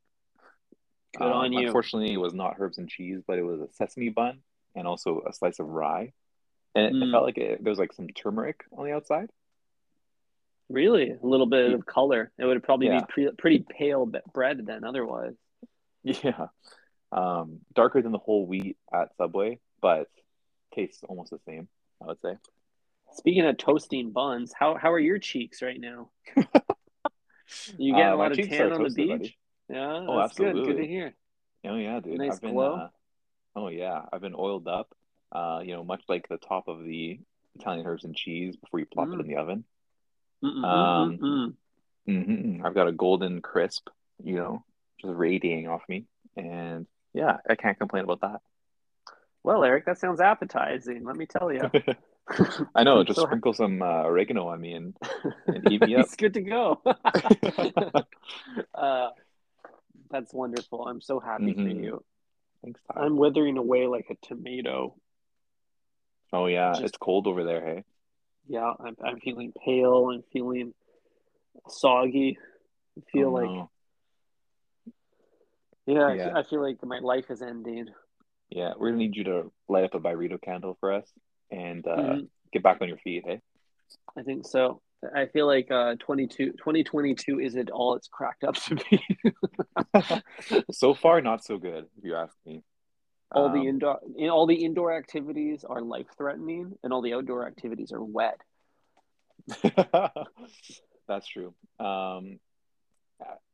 Good 1.17 1.25
on 1.25 1.53
you. 1.53 1.67
Unfortunately, 1.67 2.13
it 2.13 2.19
was 2.19 2.35
not 2.35 2.57
herbs 2.59 2.79
and 2.79 2.89
cheese, 2.89 3.23
but 3.27 3.39
it 3.39 3.43
was 3.43 3.61
a 3.61 3.69
sesame 3.73 4.09
bun 4.09 4.41
and 4.75 4.87
also 4.87 5.23
a 5.27 5.33
slice 5.33 5.59
of 5.59 5.69
rye. 5.69 6.13
And 6.79 6.97
it, 6.97 7.03
it 7.03 7.09
Mm. 7.09 7.13
felt 7.13 7.25
like 7.25 7.39
it, 7.39 7.63
there 7.63 7.71
was 7.71 7.79
like 7.79 7.93
some 7.93 8.09
turmeric 8.09 8.65
on 8.73 8.85
the 8.87 8.93
outside. 8.93 9.31
Really, 10.69 11.11
a 11.13 11.19
little 11.27 11.47
bit 11.47 11.73
of 11.73 11.87
color. 11.87 12.31
It 12.39 12.45
would 12.45 12.63
probably 12.63 12.89
Yeah. 12.89 13.01
be 13.01 13.07
pre- 13.09 13.33
pretty 13.33 13.65
pale 13.69 14.07
bread 14.33 14.65
then. 14.67 14.85
Otherwise, 14.85 15.35
Yeah. 16.03 16.49
Um, 17.11 17.61
darker 17.75 18.03
than 18.03 18.13
the 18.13 18.19
whole 18.19 18.45
wheat 18.47 18.77
at 18.93 19.17
Subway, 19.17 19.61
but 19.81 20.09
tastes 20.75 21.03
almost 21.09 21.31
the 21.31 21.39
same, 21.47 21.69
I 22.03 22.07
would 22.07 22.21
say. 22.21 22.37
speaking 23.13 23.47
of 23.47 23.57
toasting 23.57 24.11
buns, 24.13 24.53
how 24.53 24.75
how 24.75 24.93
are 24.93 24.99
your 24.99 25.19
cheeks 25.19 25.63
right 25.63 25.81
now? 25.81 26.11
You 27.79 27.93
getting 27.95 28.09
Uh, 28.11 28.15
a 28.15 28.17
lot 28.17 28.33
of 28.33 28.47
tan 28.47 28.73
on 28.73 28.83
the 28.83 28.89
toasted, 28.91 28.95
beach? 28.97 29.09
buddy. 29.09 29.39
Yeah, 29.71 30.05
Oh, 30.07 30.19
that's 30.19 30.37
good. 30.37 30.55
Good 30.55 30.77
to 30.77 30.87
hear. 30.87 31.15
Oh 31.65 31.77
yeah, 31.77 31.99
dude. 32.01 32.19
Nice 32.19 32.35
I've 32.35 32.41
been 32.43 32.53
glow? 32.53 32.75
uh, 32.75 32.89
oh 33.57 33.69
yeah, 33.69 34.03
I've 34.13 34.21
been 34.21 34.35
oiled 34.35 34.69
up. 34.69 34.95
Uh, 35.31 35.61
you 35.65 35.75
know, 35.75 35.85
much 35.85 36.03
like 36.09 36.27
the 36.29 36.39
top 36.39 36.69
of 36.69 36.83
the 36.85 37.19
Italian 37.59 37.87
herbs 37.87 38.05
and 38.05 38.15
cheese 38.17 38.57
before 38.57 38.81
you 38.81 38.87
plop 38.87 39.09
Mm. 39.09 39.15
it 39.15 39.21
in 39.21 39.27
the 39.27 39.37
oven. 39.37 39.65
Mm-mm, 40.43 40.65
Um, 40.65 41.55
mm-mm. 42.07 42.57
hmm 42.59 42.65
I've 42.65 42.75
got 42.75 42.89
a 42.89 42.93
golden 42.93 43.43
crisp, 43.43 43.89
you 44.23 44.37
know, 44.37 44.65
just 45.01 45.13
radiating 45.15 45.69
off 45.69 45.83
me, 45.89 46.07
and 46.37 46.87
yeah, 47.13 47.39
I 47.49 47.57
can't 47.57 47.79
complain 47.79 48.05
about 48.05 48.21
that. 48.21 48.41
Well, 49.43 49.65
Eric, 49.65 49.87
that 49.87 49.99
sounds 49.99 50.21
appetizing. 50.21 51.05
Let 51.05 51.17
me 51.17 51.27
tell 51.27 51.53
you. 51.53 51.71
I 52.75 52.83
know. 52.85 53.03
Just 53.05 53.19
so 53.19 53.25
sprinkle 53.27 53.55
some 53.55 53.81
uh, 53.81 54.03
oregano 54.03 54.49
on 54.49 54.61
me 54.61 54.73
and, 54.75 54.95
and 55.47 55.73
eat 55.73 55.81
me 55.81 55.95
up. 55.97 56.05
It's 56.07 56.17
good 56.17 56.35
to 56.35 56.43
go. 56.43 56.83
uh, 58.75 59.09
that's 60.11 60.33
wonderful. 60.35 60.87
I'm 60.87 61.01
so 61.01 61.21
happy 61.21 61.55
for 61.55 61.61
Mhm. 61.61 61.83
you. 61.83 62.05
Thanks, 62.63 62.81
Ty. 62.93 63.01
I'm 63.01 63.17
withering 63.17 63.57
away 63.57 63.87
like 63.87 64.07
a 64.11 64.27
tomato. 64.27 64.97
Oh 66.33 66.47
yeah, 66.47 66.73
just- 66.73 66.85
it's 66.85 66.97
cold 66.99 67.27
over 67.27 67.45
there. 67.45 67.65
Hey. 67.65 67.85
Yeah, 68.49 68.73
I'm, 68.81 68.97
I'm 69.05 69.21
feeling 69.21 69.53
pale. 69.65 70.11
I'm 70.11 70.23
feeling 70.33 70.73
soggy. 71.69 72.39
I 72.97 73.03
feel 73.13 73.29
Oh, 73.29 73.33
like, 73.33 73.51
no. 73.51 73.71
yeah, 75.87 76.03
I, 76.07 76.15
Yeah. 76.15 76.25
feel, 76.29 76.37
I 76.37 76.43
feel 76.45 76.63
like 76.63 76.85
my 76.85 76.99
life 77.01 77.31
is 77.31 77.43
ending. 77.43 77.89
Yeah, 78.51 78.73
we're 78.79 78.89
gonna 78.89 78.99
need 78.99 79.17
you 79.17 79.25
to 79.25 79.53
light 79.69 79.85
up 79.85 79.95
a 79.95 80.01
Byredo 80.01 80.41
candle 80.41 80.77
for 80.81 80.93
us 80.93 81.07
and 81.51 81.87
uh, 81.87 81.97
Mhm. 81.97 82.29
get 82.53 82.63
back 82.63 82.79
on 82.81 82.89
your 82.89 82.97
feet. 82.99 83.25
Hey. 83.27 83.41
I 84.17 84.23
think 84.23 84.47
so. 84.47 84.81
I 85.15 85.27
feel 85.27 85.47
like 85.47 85.71
uh, 85.71 85.95
22, 86.01 86.53
2022 86.53 87.39
isn't 87.41 87.71
all 87.71 87.95
it's 87.95 88.09
cracked 88.09 88.43
up 88.45 88.55
to 88.57 88.77
be. 88.91 89.05
so 90.73 90.95
far, 90.95 91.21
not 91.21 91.45
so 91.45 91.57
good, 91.59 91.85
if 91.99 92.05
you 92.05 92.17
ask 92.17 92.35
me. 92.47 92.63
All 93.33 93.51
the 93.51 93.61
Um, 93.61 93.67
indoor, 93.67 94.01
all 94.31 94.47
the 94.47 94.65
indoor 94.65 94.93
activities 94.93 95.65
are 95.65 95.81
life 95.83 96.07
threatening, 96.17 96.79
and 96.83 96.93
all 96.93 97.03
the 97.03 97.15
outdoor 97.15 97.47
activities 97.47 97.93
are 97.93 98.03
wet. 98.03 98.41
That's 101.09 101.27
true. 101.27 101.55
Um, 101.79 102.39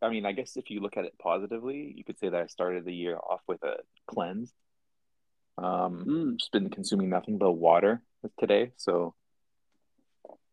I 0.02 0.08
mean, 0.10 0.26
I 0.26 0.32
guess 0.32 0.56
if 0.56 0.70
you 0.70 0.80
look 0.80 0.96
at 0.96 1.04
it 1.04 1.14
positively, 1.18 1.92
you 1.96 2.04
could 2.04 2.18
say 2.18 2.28
that 2.28 2.40
I 2.40 2.46
started 2.46 2.84
the 2.84 2.94
year 2.94 3.16
off 3.16 3.40
with 3.46 3.62
a 3.62 3.76
cleanse. 4.06 4.52
Um, 5.56 6.04
Mm. 6.06 6.36
just 6.36 6.52
been 6.52 6.68
consuming 6.68 7.10
nothing 7.10 7.38
but 7.38 7.52
water 7.52 8.02
today, 8.38 8.72
so 8.76 9.14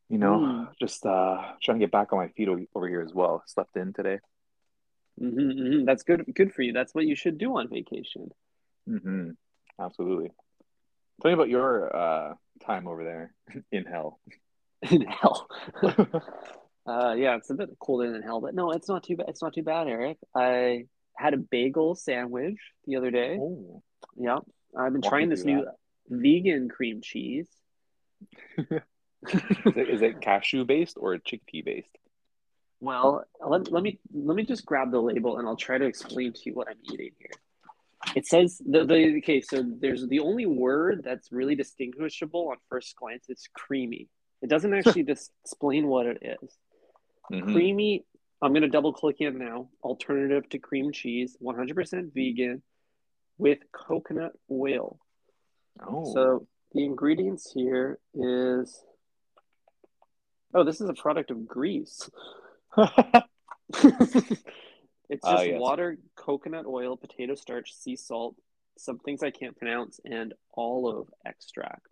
you 0.10 0.18
know, 0.18 0.40
Mm. 0.40 0.70
just 0.80 1.06
uh, 1.06 1.54
trying 1.64 1.80
to 1.80 1.86
get 1.86 1.92
back 1.92 2.12
on 2.12 2.20
my 2.20 2.28
feet 2.30 2.50
over, 2.50 2.88
here 2.88 3.02
as 3.02 3.14
well. 3.14 3.44
Slept 3.48 3.76
in 3.78 3.94
today. 3.94 4.20
hmm 5.18 5.30
hmm 5.52 5.86
That's 5.86 6.04
good. 6.04 6.26
Good 6.36 6.54
for 6.54 6.62
you. 6.62 6.74
That's 6.74 6.94
what 6.94 7.06
you 7.06 7.16
should 7.16 7.38
do 7.38 7.58
on 7.58 7.70
vacation. 7.70 8.32
Hmm 9.00 9.30
Absolutely. 9.80 10.32
Tell 11.22 11.32
me 11.32 11.34
about 11.34 11.50
your 11.50 11.96
uh, 11.96 12.34
time 12.66 12.88
over 12.88 13.04
there 13.04 13.34
in 13.72 13.86
hell. 13.86 14.20
In 14.90 15.02
hell. 15.02 15.48
uh, 15.84 17.14
yeah, 17.18 17.36
it's 17.36 17.50
a 17.50 17.54
bit 17.54 17.70
colder 17.80 18.12
than 18.12 18.22
hell, 18.22 18.42
but 18.42 18.56
no, 18.56 18.72
it's 18.72 18.90
not 18.90 19.04
too 19.04 19.16
bad. 19.16 19.30
It's 19.30 19.42
not 19.42 19.54
too 19.54 19.64
bad, 19.64 19.88
Eric. 19.88 20.18
I 20.36 20.86
had 21.18 21.34
a 21.34 21.38
bagel 21.38 21.96
sandwich 21.96 22.58
the 22.86 22.96
other 22.96 23.12
day. 23.12 23.38
Oh, 23.40 23.84
Yeah, 24.18 24.40
I've 24.78 24.92
been 24.92 25.02
Walk 25.02 25.10
trying 25.10 25.30
this 25.30 25.46
new 25.46 25.66
vegan 26.10 26.70
cream 26.70 27.02
cheese. 27.02 27.48
is 28.58 28.66
it, 29.76 29.90
is 29.90 30.02
it 30.02 30.22
cashew 30.22 30.66
based 30.66 30.98
or 31.00 31.18
chickpea 31.18 31.64
based? 31.64 31.98
Well, 32.80 33.24
let, 33.46 33.72
let 33.72 33.84
me 33.84 34.00
let 34.12 34.36
me 34.36 34.44
just 34.44 34.66
grab 34.66 34.92
the 34.92 35.00
label 35.00 35.38
and 35.38 35.48
I'll 35.48 35.56
try 35.56 35.78
to 35.78 35.86
explain 35.86 36.34
to 36.34 36.40
you 36.46 36.54
what 36.54 36.68
I'm 36.68 36.80
eating 36.92 37.12
here. 37.20 37.30
It 38.16 38.28
says 38.28 38.62
the, 38.66 38.84
the 38.86 39.18
okay, 39.20 39.42
so 39.42 39.64
there's 39.64 40.08
the 40.08 40.20
only 40.20 40.46
word 40.46 41.02
that's 41.04 41.32
really 41.32 41.56
distinguishable 41.56 42.50
on 42.50 42.58
first 42.70 42.96
glance. 42.96 43.26
It's 43.30 43.48
creamy. 43.54 44.10
It 44.42 44.50
doesn't 44.50 44.74
actually 44.74 45.04
just 45.04 45.32
explain 45.44 45.88
what 45.88 46.06
it 46.08 46.38
is. 46.42 46.58
Mhm. 47.32 47.54
Creamy. 47.54 48.06
I'm 48.42 48.54
gonna 48.54 48.68
double 48.68 48.92
click 48.92 49.18
in 49.22 49.38
now. 49.38 49.70
Alternative 49.84 50.48
to 50.50 50.58
cream 50.60 50.92
cheese, 50.92 51.38
100% 51.40 52.12
vegan, 52.14 52.64
with 53.38 53.60
coconut 53.72 54.34
oil. 54.50 55.00
Oh, 55.80 56.12
So 56.14 56.48
the 56.74 56.84
ingredients 56.84 57.52
here 57.54 58.00
is. 58.14 58.84
Oh, 60.54 60.64
this 60.64 60.82
is 60.82 60.90
a 60.90 60.94
product 60.94 61.32
of 61.32 61.48
Greece. 61.48 62.10
it's 65.12 65.26
Ah, 65.26 65.34
just 65.34 65.48
yes. 65.48 65.60
water, 65.60 65.98
coconut 66.16 66.66
oil, 66.66 66.96
potato 66.98 67.36
starch, 67.36 67.74
sea 67.74 67.96
salt, 67.96 68.36
some 68.78 68.98
things 69.00 69.22
I 69.22 69.30
can't 69.30 69.56
pronounce, 69.58 70.00
and 70.06 70.34
olive 70.56 71.08
extract. 71.26 71.88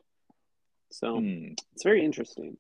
So 0.90 1.20
Hmm. 1.20 1.54
it's 1.74 1.84
very 1.84 2.04
interesting. 2.04 2.58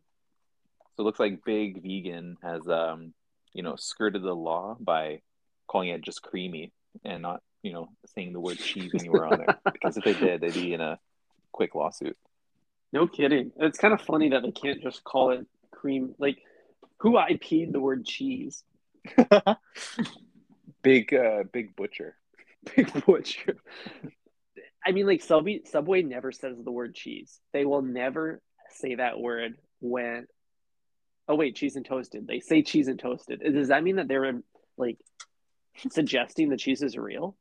So 0.95 1.03
it 1.03 1.05
looks 1.05 1.19
like 1.19 1.45
Big 1.45 1.81
Vegan 1.81 2.37
has, 2.43 2.67
um, 2.67 3.13
you 3.53 3.63
know, 3.63 3.75
skirted 3.77 4.21
the 4.21 4.35
law 4.35 4.75
by 4.79 5.21
calling 5.67 5.89
it 5.89 6.01
just 6.01 6.21
creamy 6.21 6.73
and 7.05 7.21
not, 7.21 7.41
you 7.63 7.71
know, 7.71 7.89
saying 8.13 8.33
the 8.33 8.39
word 8.39 8.59
cheese 8.59 8.91
anywhere 8.93 9.25
on 9.25 9.37
there. 9.37 9.59
Because 9.71 9.95
if 9.97 10.03
they 10.03 10.13
did, 10.13 10.41
they'd 10.41 10.53
be 10.53 10.73
in 10.73 10.81
a 10.81 10.99
quick 11.53 11.73
lawsuit. 11.73 12.17
No 12.91 13.07
kidding. 13.07 13.51
It's 13.57 13.79
kind 13.79 13.93
of 13.93 14.01
funny 14.01 14.29
that 14.29 14.41
they 14.43 14.51
can't 14.51 14.81
just 14.81 15.03
call 15.05 15.31
it 15.31 15.47
cream. 15.71 16.15
Like 16.19 16.43
Who 16.97 17.17
IP'd 17.17 17.71
the 17.71 17.79
word 17.79 18.05
cheese? 18.05 18.63
big 20.81 21.13
uh 21.13 21.43
big 21.51 21.75
butcher. 21.75 22.15
Big 22.75 23.05
butcher. 23.05 23.55
I 24.85 24.91
mean, 24.91 25.07
like 25.07 25.21
Subway, 25.21 25.61
Subway 25.63 26.01
never 26.01 26.33
says 26.33 26.61
the 26.61 26.71
word 26.71 26.93
cheese. 26.93 27.39
They 27.53 27.63
will 27.63 27.81
never 27.81 28.41
say 28.71 28.95
that 28.95 29.17
word 29.17 29.55
when. 29.79 30.27
Oh 31.29 31.35
wait, 31.35 31.55
cheese 31.55 31.77
and 31.77 31.85
toasted. 31.85 32.27
They 32.27 32.41
say 32.41 32.63
cheese 32.63 32.89
and 32.89 32.99
toasted. 32.99 33.41
Does 33.41 33.69
that 33.69 33.83
mean 33.83 33.95
that 33.95 34.09
they're 34.09 34.41
like 34.77 34.97
suggesting 35.89 36.49
the 36.49 36.57
cheese 36.57 36.81
is 36.81 36.97
real? 36.97 37.37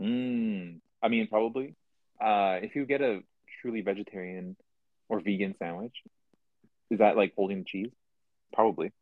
Mm, 0.00 0.80
I 1.02 1.08
mean, 1.08 1.26
probably. 1.28 1.74
Uh, 2.20 2.58
if 2.62 2.76
you 2.76 2.84
get 2.86 3.00
a 3.00 3.20
truly 3.60 3.80
vegetarian 3.80 4.56
or 5.08 5.20
vegan 5.20 5.54
sandwich, 5.58 5.94
is 6.90 6.98
that 6.98 7.16
like 7.16 7.32
holding 7.36 7.58
the 7.58 7.64
cheese? 7.64 7.92
Probably. 8.52 8.92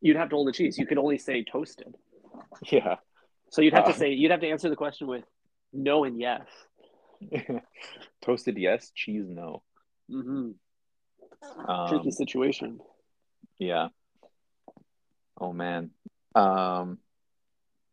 You'd 0.00 0.16
have 0.16 0.28
to 0.30 0.36
hold 0.36 0.48
the 0.48 0.52
cheese. 0.52 0.78
You 0.78 0.86
could 0.86 0.98
only 0.98 1.18
say 1.18 1.44
toasted. 1.44 1.94
Yeah. 2.70 2.96
So 3.50 3.62
you'd 3.62 3.74
have 3.74 3.84
uh, 3.84 3.92
to 3.92 3.98
say 3.98 4.12
you'd 4.12 4.30
have 4.30 4.40
to 4.40 4.48
answer 4.48 4.68
the 4.68 4.76
question 4.76 5.06
with 5.06 5.24
no 5.72 6.04
and 6.04 6.20
yes. 6.20 6.42
Toasted 8.24 8.58
yes, 8.58 8.90
cheese 8.94 9.24
no. 9.26 9.62
Mm-hmm. 10.10 11.70
Um, 11.70 11.88
Tricky 11.88 12.10
situation. 12.10 12.78
Yeah. 13.58 13.88
Oh 15.40 15.52
man. 15.52 15.90
Um, 16.34 16.98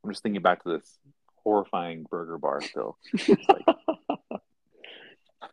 I'm 0.04 0.12
just 0.12 0.24
thinking 0.24 0.42
back 0.42 0.64
to 0.64 0.78
this 0.78 0.98
horrifying 1.44 2.06
burger 2.10 2.38
bar 2.38 2.62
still. 2.62 2.98
like... 3.28 3.66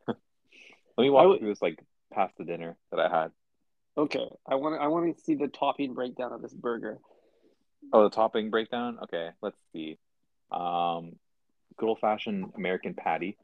Let 0.09 1.05
me 1.05 1.11
walk 1.11 1.29
would... 1.29 1.39
through 1.39 1.49
this 1.49 1.63
like 1.63 1.79
past 2.13 2.35
the 2.39 2.45
dinner 2.45 2.77
that 2.91 3.01
I 3.01 3.09
had. 3.09 3.31
Okay, 3.97 4.27
I 4.49 4.55
want 4.55 4.81
I 4.81 4.89
want 4.89 5.15
to 5.15 5.23
see 5.23 5.35
the 5.35 5.49
topping 5.49 5.95
breakdown 5.95 6.33
of 6.33 6.43
this 6.43 6.55
burger. 6.55 6.99
Oh, 7.93 8.05
the 8.05 8.11
topping 8.11 8.51
breakdown. 8.51 8.99
Okay, 9.05 9.31
let's 9.43 9.59
see. 9.73 9.99
Um, 10.51 11.17
good 11.77 11.89
old 11.89 12.01
fashioned 12.01 12.53
American 12.57 12.95
patty. 12.95 13.37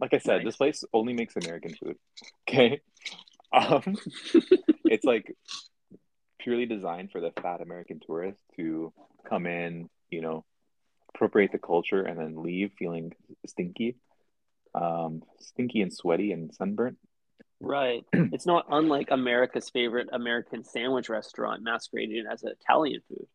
Like 0.00 0.14
I 0.14 0.18
said, 0.18 0.38
nice. 0.38 0.44
this 0.44 0.56
place 0.56 0.84
only 0.92 1.12
makes 1.12 1.36
American 1.36 1.74
food. 1.74 1.96
Okay. 2.48 2.80
Um, 3.52 3.96
it's 4.84 5.04
like 5.04 5.36
purely 6.40 6.66
designed 6.66 7.12
for 7.12 7.20
the 7.20 7.30
fat 7.40 7.60
American 7.60 8.00
tourist 8.04 8.40
to 8.56 8.92
come 9.28 9.46
in, 9.46 9.88
you 10.10 10.20
know, 10.20 10.44
appropriate 11.14 11.52
the 11.52 11.58
culture 11.58 12.02
and 12.02 12.18
then 12.18 12.42
leave 12.42 12.72
feeling 12.76 13.12
stinky, 13.46 13.94
um, 14.74 15.22
stinky 15.38 15.80
and 15.80 15.92
sweaty 15.92 16.32
and 16.32 16.52
sunburnt. 16.52 16.98
Right. 17.60 18.04
it's 18.12 18.46
not 18.46 18.66
unlike 18.68 19.08
America's 19.12 19.70
favorite 19.70 20.08
American 20.12 20.64
sandwich 20.64 21.08
restaurant 21.08 21.62
masquerading 21.62 22.24
as 22.30 22.42
Italian 22.42 23.02
food. 23.08 23.28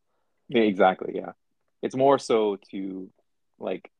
Yeah, 0.49 0.61
exactly. 0.61 1.13
Yeah. 1.15 1.31
It's 1.81 1.95
more 1.95 2.19
so 2.19 2.57
to 2.71 3.09
like 3.59 3.91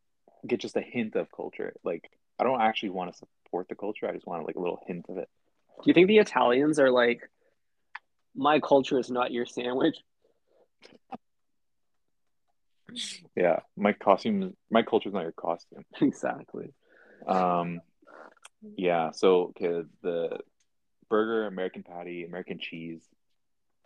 get 0.46 0.60
just 0.60 0.76
a 0.76 0.82
hint 0.82 1.16
of 1.16 1.32
culture. 1.32 1.74
Like 1.84 2.10
I 2.40 2.44
don't 2.44 2.62
actually 2.62 2.90
want 2.90 3.12
to 3.14 3.18
support 3.18 3.68
the 3.70 3.76
culture. 3.76 4.08
I 4.08 4.14
just 4.14 4.28
want 4.28 4.46
like 4.46 4.56
a 4.56 4.60
little 4.60 4.80
hint 4.88 5.06
of 5.10 5.18
it. 5.18 5.30
Do 5.78 5.84
you 5.86 5.94
think 5.94 6.08
the 6.08 6.18
Italians 6.20 6.80
are 6.80 6.92
like, 6.92 7.22
my 8.36 8.60
culture 8.60 9.00
is 9.00 9.10
not 9.10 9.32
your 9.32 9.46
sandwich? 9.46 9.98
Yeah, 13.36 13.60
my 13.76 13.94
costume, 13.94 14.56
my 14.70 14.84
culture 14.84 15.10
is 15.10 15.14
not 15.14 15.24
your 15.24 15.32
costume. 15.32 15.84
Exactly. 16.02 16.74
Um, 17.28 17.82
yeah. 18.78 19.12
So 19.12 19.54
okay, 19.58 19.88
the 20.02 20.40
burger, 21.10 21.48
American 21.48 21.84
patty, 21.84 22.26
American 22.26 22.60
cheese. 22.60 23.02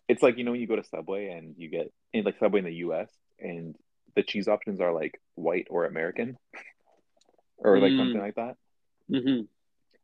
It's 0.09 0.21
like 0.21 0.37
you 0.37 0.43
know 0.43 0.51
when 0.51 0.59
you 0.59 0.67
go 0.67 0.75
to 0.75 0.83
Subway 0.83 1.29
and 1.29 1.55
you 1.57 1.69
get 1.69 1.93
in 2.11 2.25
like 2.25 2.37
Subway 2.39 2.59
in 2.59 2.65
the 2.65 2.73
U.S. 2.75 3.09
and 3.39 3.75
the 4.15 4.23
cheese 4.23 4.49
options 4.49 4.81
are 4.81 4.93
like 4.93 5.21
white 5.35 5.67
or 5.69 5.85
American, 5.85 6.37
or 7.57 7.79
like 7.79 7.91
mm. 7.91 7.99
something 7.99 8.19
like 8.19 8.35
that. 8.35 8.57
Mm-hmm. 9.09 9.43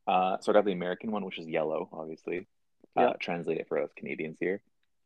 Uh, 0.07 0.37
so 0.39 0.51
I 0.51 0.53
got 0.53 0.65
the 0.65 0.71
American 0.71 1.11
one, 1.11 1.25
which 1.25 1.39
is 1.39 1.47
yellow, 1.47 1.89
obviously. 1.91 2.47
Uh, 2.95 3.11
translate 3.19 3.57
it 3.57 3.67
for 3.67 3.81
us 3.81 3.89
Canadians 3.97 4.37
here. 4.39 4.61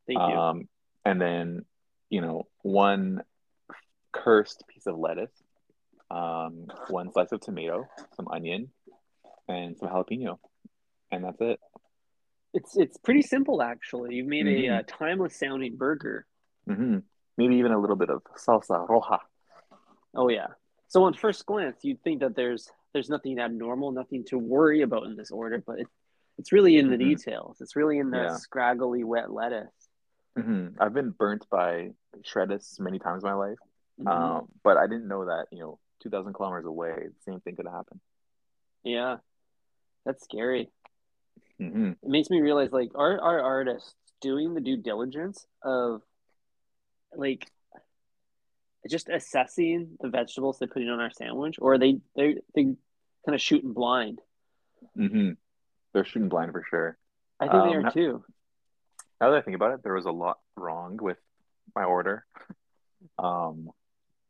Thank 0.06 0.20
you. 0.20 0.24
Um, 0.24 0.68
and 1.04 1.20
then, 1.20 1.64
you 2.08 2.20
know, 2.20 2.46
one 2.62 3.22
cursed 4.12 4.64
piece 4.68 4.86
of 4.86 4.96
lettuce, 4.96 5.32
um, 6.10 6.66
one 6.88 7.10
slice 7.12 7.32
of 7.32 7.40
tomato, 7.40 7.88
some 8.14 8.28
onion, 8.28 8.70
and 9.48 9.76
some 9.76 9.88
jalapeno, 9.88 10.38
and 11.10 11.24
that's 11.24 11.40
it. 11.40 11.58
It's 12.52 12.76
it's 12.76 12.96
pretty 12.96 13.22
simple 13.22 13.62
actually. 13.62 14.16
You've 14.16 14.26
made 14.26 14.46
mm-hmm. 14.46 14.72
a 14.72 14.78
uh, 14.78 14.82
timeless 14.86 15.36
sounding 15.36 15.76
burger. 15.76 16.26
Mm-hmm. 16.68 16.98
Maybe 17.38 17.56
even 17.56 17.72
a 17.72 17.78
little 17.78 17.96
bit 17.96 18.10
of 18.10 18.22
salsa 18.36 18.86
roja. 18.88 19.20
Oh 20.14 20.28
yeah. 20.28 20.48
So 20.88 21.04
on 21.04 21.14
first 21.14 21.46
glance, 21.46 21.78
you'd 21.82 22.02
think 22.02 22.20
that 22.20 22.34
there's 22.34 22.68
there's 22.92 23.08
nothing 23.08 23.38
abnormal, 23.38 23.92
nothing 23.92 24.24
to 24.26 24.38
worry 24.38 24.82
about 24.82 25.04
in 25.04 25.16
this 25.16 25.30
order, 25.30 25.62
but 25.64 25.78
it, 25.78 25.86
it's 26.38 26.50
really 26.52 26.76
in 26.76 26.90
the 26.90 26.96
mm-hmm. 26.96 27.10
details. 27.10 27.58
It's 27.60 27.76
really 27.76 27.98
in 27.98 28.10
the 28.10 28.18
yeah. 28.18 28.36
scraggly 28.36 29.04
wet 29.04 29.30
lettuce. 29.30 29.68
Mm-hmm. 30.36 30.82
I've 30.82 30.94
been 30.94 31.10
burnt 31.10 31.46
by 31.50 31.90
shreddus 32.22 32.80
many 32.80 32.98
times 32.98 33.22
in 33.22 33.30
my 33.30 33.36
life, 33.36 33.58
mm-hmm. 34.00 34.08
um, 34.08 34.48
but 34.64 34.76
I 34.76 34.86
didn't 34.86 35.06
know 35.06 35.26
that 35.26 35.46
you 35.52 35.60
know, 35.60 35.78
two 36.02 36.10
thousand 36.10 36.32
kilometers 36.32 36.66
away, 36.66 36.94
the 36.96 37.32
same 37.32 37.40
thing 37.40 37.56
could 37.56 37.66
happen. 37.66 38.00
Yeah, 38.82 39.18
that's 40.04 40.24
scary. 40.24 40.70
Mm-hmm. 41.60 41.90
It 42.02 42.08
makes 42.08 42.30
me 42.30 42.40
realize, 42.40 42.72
like, 42.72 42.90
are 42.94 43.20
our 43.20 43.40
artists 43.40 43.94
doing 44.20 44.54
the 44.54 44.60
due 44.60 44.76
diligence 44.76 45.46
of, 45.62 46.02
like, 47.14 47.50
just 48.88 49.08
assessing 49.08 49.96
the 50.00 50.08
vegetables 50.08 50.58
they're 50.58 50.68
putting 50.68 50.88
on 50.88 51.00
our 51.00 51.10
sandwich, 51.10 51.56
or 51.60 51.74
are 51.74 51.78
they 51.78 51.98
they 52.16 52.36
they 52.54 52.62
kind 52.62 53.34
of 53.34 53.40
shooting 53.40 53.72
blind? 53.72 54.20
Mm-hmm. 54.96 55.32
They're 55.92 56.04
shooting 56.04 56.28
blind 56.28 56.52
for 56.52 56.64
sure. 56.68 56.98
I 57.38 57.44
think 57.44 57.54
um, 57.54 57.68
they 57.68 57.74
are 57.76 57.90
too. 57.90 58.24
Now 59.20 59.30
that 59.30 59.38
I 59.38 59.42
think 59.42 59.54
about 59.54 59.74
it, 59.74 59.82
there 59.82 59.94
was 59.94 60.06
a 60.06 60.10
lot 60.10 60.38
wrong 60.56 60.98
with 61.00 61.18
my 61.74 61.84
order. 61.84 62.24
um, 63.18 63.68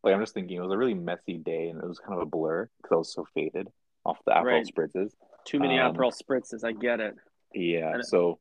like 0.03 0.15
I'm 0.15 0.21
just 0.21 0.35
thinking, 0.35 0.57
it 0.57 0.63
was 0.63 0.73
a 0.73 0.79
really 0.79 0.95
messy 0.95 1.39
day, 1.39 1.69
and 1.69 1.81
it 1.81 1.87
was 1.87 1.99
kind 1.99 2.15
of 2.15 2.23
a 2.23 2.27
blur 2.27 2.69
because 2.79 2.93
I 2.93 2.99
was 2.99 3.13
so 3.13 3.27
faded 3.35 3.69
off 4.05 4.19
the 4.27 4.33
apple 4.33 4.47
right. 4.47 4.67
spritzes. 4.67 5.13
Too 5.45 5.59
many 5.59 5.79
um, 5.79 5.95
Aperol 5.95 6.13
spritzes. 6.13 6.65
I 6.65 6.73
get 6.73 7.01
it. 7.01 7.17
Yeah. 7.55 8.01
So 8.03 8.39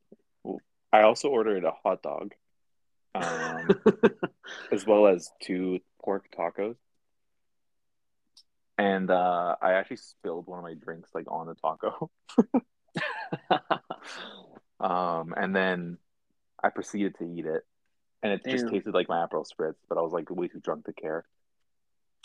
I 0.92 1.02
also 1.02 1.30
ordered 1.30 1.64
a 1.64 1.72
hot 1.72 2.02
dog, 2.02 2.34
um, 3.16 3.70
as 4.72 4.86
well 4.86 5.08
as 5.08 5.32
two 5.42 5.80
pork 6.04 6.26
tacos. 6.38 6.76
And 8.78 9.12
uh, 9.12 9.56
I 9.62 9.74
actually 9.74 9.98
spilled 9.98 10.48
one 10.48 10.60
of 10.60 10.64
my 10.64 10.74
drinks 10.74 11.10
like 11.14 11.26
on 11.30 11.48
the 11.48 11.56
taco. 11.56 12.10
um, 14.80 15.34
and 15.36 15.56
then 15.56 15.98
I 16.64 16.70
proceeded 16.70 17.16
to 17.20 17.26
eat 17.26 17.46
it, 17.46 17.64
and 18.24 18.32
it 18.32 18.42
Damn. 18.44 18.54
just 18.54 18.70
tasted 18.70 18.94
like 18.94 19.10
my 19.10 19.26
Aperol 19.26 19.46
spritz, 19.46 19.76
but 19.90 19.98
I 19.98 20.02
was 20.02 20.14
like 20.14 20.30
way 20.30 20.48
too 20.48 20.60
drunk 20.60 20.86
to 20.86 20.94
care. 20.94 21.26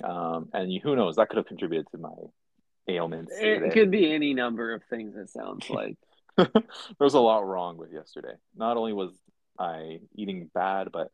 Um, 0.03 0.49
and 0.53 0.73
who 0.83 0.97
knows, 0.97 1.17
that 1.17 1.29
could 1.29 1.37
have 1.37 1.47
contributed 1.47 1.87
to 1.93 1.99
my 1.99 2.11
ailments. 2.89 3.33
It 3.37 3.61
today. 3.61 3.71
could 3.71 3.91
be 3.91 4.13
any 4.13 4.35
number 4.35 4.73
of 4.75 4.83
things. 4.85 5.17
It 5.17 5.31
sounds 5.31 5.69
like 5.71 5.97
there 6.37 6.51
was 6.99 7.15
a 7.15 7.21
lot 7.21 7.47
wrong 7.47 7.77
with 7.77 7.93
yesterday. 7.93 8.35
Not 8.57 8.77
only 8.77 8.93
was 8.93 9.13
I 9.59 10.01
eating 10.15 10.51
bad, 10.53 10.91
but 10.93 11.09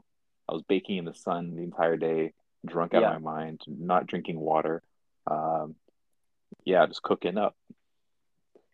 I 0.48 0.54
was 0.54 0.62
baking 0.62 0.96
in 0.96 1.04
the 1.04 1.14
sun 1.14 1.54
the 1.54 1.62
entire 1.62 1.96
day, 1.96 2.32
drunk 2.66 2.94
out 2.94 3.02
yeah. 3.02 3.14
of 3.14 3.22
my 3.22 3.44
mind, 3.44 3.60
not 3.66 4.06
drinking 4.06 4.40
water. 4.40 4.82
Um, 5.30 5.76
yeah, 6.64 6.86
just 6.86 7.02
cooking 7.02 7.38
up. 7.38 7.54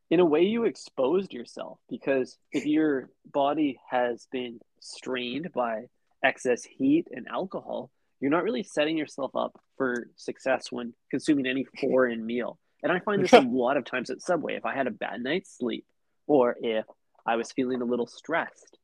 In 0.08 0.20
a 0.20 0.24
way, 0.24 0.42
you 0.42 0.64
exposed 0.64 1.32
yourself 1.32 1.78
because 1.88 2.38
if 2.52 2.64
your 2.64 3.10
body 3.30 3.80
has 3.90 4.28
been 4.30 4.60
strained 4.80 5.52
by 5.52 5.86
excess 6.22 6.62
heat 6.64 7.08
and 7.10 7.26
alcohol, 7.28 7.90
you're 8.20 8.30
not 8.30 8.44
really 8.44 8.62
setting 8.62 8.96
yourself 8.96 9.34
up 9.34 9.60
for 9.76 10.08
success 10.16 10.70
when 10.70 10.94
consuming 11.10 11.46
any 11.46 11.66
foreign 11.80 12.24
meal. 12.24 12.58
And 12.82 12.92
I 12.92 13.00
find 13.00 13.22
this 13.24 13.32
a 13.32 13.40
lot 13.40 13.76
of 13.76 13.84
times 13.84 14.10
at 14.10 14.22
Subway. 14.22 14.54
If 14.54 14.64
I 14.64 14.74
had 14.74 14.86
a 14.86 14.92
bad 14.92 15.22
night's 15.22 15.56
sleep 15.56 15.84
or 16.26 16.56
if 16.60 16.84
I 17.24 17.36
was 17.36 17.52
feeling 17.52 17.82
a 17.82 17.86
little 17.86 18.06
stressed, 18.06 18.78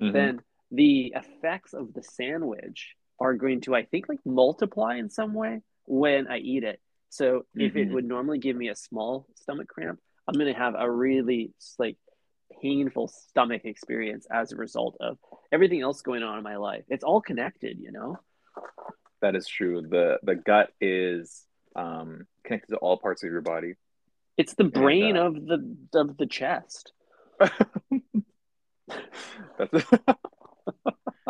mm-hmm. 0.00 0.12
then 0.12 0.40
the 0.70 1.14
effects 1.16 1.74
of 1.74 1.92
the 1.94 2.02
sandwich 2.02 2.94
are 3.20 3.34
going 3.34 3.62
to, 3.62 3.74
I 3.74 3.84
think, 3.84 4.08
like 4.08 4.20
multiply 4.24 4.96
in 4.96 5.10
some 5.10 5.34
way 5.34 5.62
when 5.86 6.28
I 6.28 6.38
eat 6.38 6.64
it. 6.64 6.80
So 7.10 7.40
mm-hmm. 7.40 7.60
if 7.60 7.76
it 7.76 7.86
mm-hmm. 7.86 7.94
would 7.94 8.04
normally 8.04 8.38
give 8.38 8.56
me 8.56 8.68
a 8.68 8.76
small 8.76 9.26
stomach 9.36 9.68
cramp, 9.68 9.98
I'm 10.26 10.34
going 10.34 10.52
to 10.52 10.58
have 10.58 10.74
a 10.78 10.90
really 10.90 11.52
like 11.78 11.96
painful 12.62 13.08
stomach 13.08 13.64
experience 13.64 14.26
as 14.30 14.52
a 14.52 14.56
result 14.56 14.96
of 15.00 15.18
everything 15.52 15.80
else 15.80 16.02
going 16.02 16.22
on 16.22 16.38
in 16.38 16.44
my 16.44 16.56
life. 16.56 16.84
It's 16.88 17.04
all 17.04 17.20
connected, 17.20 17.78
you 17.80 17.92
know. 17.92 18.18
That 19.20 19.34
is 19.34 19.46
true. 19.46 19.82
the 19.82 20.18
The 20.22 20.34
gut 20.34 20.70
is 20.80 21.44
um, 21.74 22.26
connected 22.48 22.72
to 22.72 22.78
all 22.78 22.96
parts 22.96 23.22
of 23.22 23.30
your 23.30 23.40
body. 23.42 23.74
It's 24.36 24.54
the 24.54 24.64
brain 24.64 25.16
and, 25.16 25.18
uh, 25.18 25.26
of 25.26 25.34
the 25.46 25.98
of 26.00 26.16
the 26.16 26.26
chest. 26.26 26.92
That's 29.58 29.72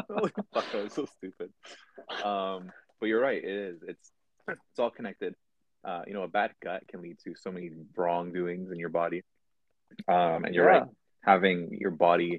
like, 0.09 0.35
fuck, 0.53 0.73
that 0.73 0.83
was 0.85 0.93
so 0.93 1.07
stupid. 1.17 1.51
Um, 2.25 2.71
but 3.01 3.07
you're 3.07 3.21
right. 3.21 3.43
It 3.43 3.51
is. 3.51 3.83
It's 3.87 4.11
it's 4.49 4.79
all 4.79 4.91
connected. 4.91 5.35
Uh, 5.85 6.03
you 6.07 6.13
know, 6.15 6.23
a 6.23 6.29
bad 6.29 6.53
gut 6.63 6.83
can 6.89 7.03
lead 7.03 7.19
to 7.25 7.35
so 7.37 7.51
many 7.51 7.71
wrongdoings 7.97 8.71
in 8.71 8.79
your 8.79 8.89
body. 8.89 9.23
Um, 10.09 10.45
and 10.45 10.55
you're 10.55 10.65
Yeah. 10.71 10.79
right. 10.81 10.89
Having 11.23 11.79
your 11.81 11.91
body 11.91 12.39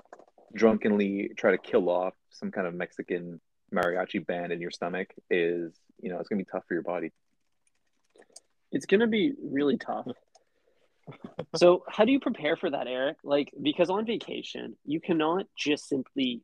drunkenly 0.54 1.32
try 1.38 1.52
to 1.52 1.58
kill 1.58 1.90
off 1.90 2.14
some 2.32 2.52
kind 2.52 2.66
of 2.68 2.74
Mexican 2.74 3.40
mariachi 3.74 4.26
band 4.26 4.52
in 4.52 4.60
your 4.62 4.72
stomach 4.72 5.14
is, 5.30 5.74
you 6.02 6.10
know, 6.10 6.20
it's 6.20 6.28
gonna 6.30 6.40
be 6.40 6.48
tough 6.52 6.64
for 6.68 6.74
your 6.74 6.84
body. 6.84 7.12
It's 8.72 8.86
gonna 8.86 9.08
be 9.08 9.34
really 9.42 9.78
tough. 9.78 10.08
so 11.56 11.84
how 11.90 12.06
do 12.06 12.12
you 12.12 12.20
prepare 12.20 12.56
for 12.56 12.70
that, 12.70 12.88
Eric? 12.88 13.18
Like 13.24 13.52
because 13.62 13.90
on 13.90 14.06
vacation, 14.06 14.76
you 14.86 15.00
cannot 15.02 15.46
just 15.58 15.88
simply 15.88 16.42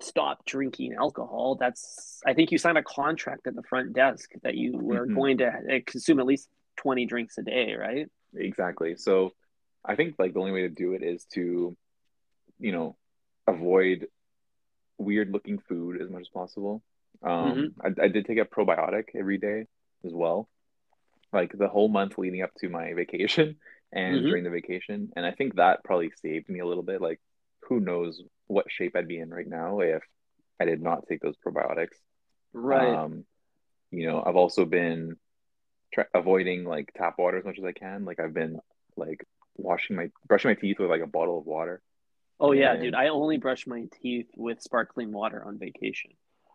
stop 0.00 0.44
drinking 0.46 0.94
alcohol. 0.98 1.56
That's 1.60 2.20
I 2.26 2.34
think 2.34 2.52
you 2.52 2.58
signed 2.58 2.78
a 2.78 2.82
contract 2.82 3.46
at 3.46 3.54
the 3.54 3.62
front 3.62 3.92
desk 3.92 4.30
that 4.42 4.54
you 4.54 4.72
were 4.76 5.06
Mhm. 5.06 5.14
going 5.14 5.38
to 5.38 5.82
consume 5.86 6.20
at 6.20 6.26
least 6.26 6.48
20 6.76 7.04
drinks 7.06 7.36
a 7.38 7.42
day, 7.42 7.74
right? 7.74 8.08
Exactly. 8.34 8.96
So 8.96 9.34
I 9.84 9.96
think 9.96 10.14
like 10.18 10.32
the 10.32 10.40
only 10.40 10.52
way 10.52 10.62
to 10.62 10.68
do 10.68 10.94
it 10.94 11.02
is 11.02 11.24
to, 11.34 11.76
you 12.58 12.72
know, 12.72 12.96
avoid 13.46 14.08
weird 14.98 15.30
looking 15.30 15.58
food 15.58 16.00
as 16.00 16.08
much 16.10 16.22
as 16.22 16.28
possible. 16.28 16.82
Um, 17.22 17.74
I, 17.82 18.04
I 18.04 18.08
did 18.08 18.24
take 18.24 18.38
a 18.38 18.44
probiotic 18.44 19.14
every 19.14 19.38
day 19.38 19.66
as 20.04 20.12
well, 20.14 20.48
like 21.32 21.52
the 21.56 21.68
whole 21.68 21.88
month 21.88 22.18
leading 22.18 22.42
up 22.42 22.50
to 22.60 22.68
my 22.68 22.92
vacation 22.94 23.56
and 23.92 24.16
Mhm. 24.18 24.22
during 24.22 24.44
the 24.44 24.50
vacation. 24.50 25.12
And 25.16 25.24
I 25.26 25.32
think 25.32 25.56
that 25.56 25.84
probably 25.84 26.10
saved 26.22 26.48
me 26.48 26.60
a 26.60 26.66
little 26.66 26.82
bit. 26.82 27.00
Like, 27.00 27.20
who 27.62 27.80
knows 27.80 28.22
what 28.46 28.70
shape 28.70 28.96
I'd 28.96 29.08
be 29.08 29.18
in 29.18 29.30
right 29.30 29.46
now 29.46 29.80
if 29.80 30.02
I 30.58 30.64
did 30.64 30.82
not 30.82 31.06
take 31.08 31.20
those 31.20 31.36
probiotics. 31.46 31.96
Right. 32.52 32.94
Um, 32.94 33.24
you 33.90 34.06
know, 34.06 34.22
I've 34.24 34.36
also 34.36 34.64
been 34.64 35.16
try- 35.92 36.06
avoiding 36.14 36.64
like 36.64 36.92
tap 36.94 37.18
water 37.18 37.38
as 37.38 37.44
much 37.44 37.58
as 37.58 37.64
I 37.64 37.72
can. 37.72 38.04
Like 38.04 38.18
I've 38.20 38.34
been 38.34 38.60
like 38.96 39.24
washing 39.56 39.96
my 39.96 40.10
brushing 40.26 40.50
my 40.50 40.54
teeth 40.54 40.78
with 40.78 40.90
like 40.90 41.02
a 41.02 41.06
bottle 41.06 41.38
of 41.38 41.46
water. 41.46 41.80
oh 42.42 42.52
yeah, 42.52 42.72
and- 42.72 42.82
dude. 42.82 42.94
I 42.94 43.08
only 43.08 43.36
brush 43.36 43.66
my 43.66 43.86
teeth 44.00 44.28
with 44.36 44.62
sparkling 44.62 45.12
water 45.12 45.44
on 45.44 45.58
vacation. 45.58 46.12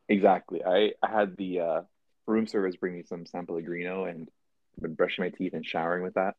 Exactly. 0.09 0.63
I, 0.63 0.93
I 1.01 1.09
had 1.11 1.35
the 1.38 1.59
uh, 1.59 1.81
room 2.27 2.47
service 2.47 2.75
bring 2.75 2.93
me 2.95 3.03
some 3.03 3.25
San 3.25 3.45
Pellegrino 3.45 4.05
and 4.05 4.29
been 4.81 4.93
brushing 4.95 5.23
my 5.25 5.29
teeth 5.29 5.53
and 5.53 5.65
showering 5.65 6.03
with 6.03 6.15
that. 6.15 6.35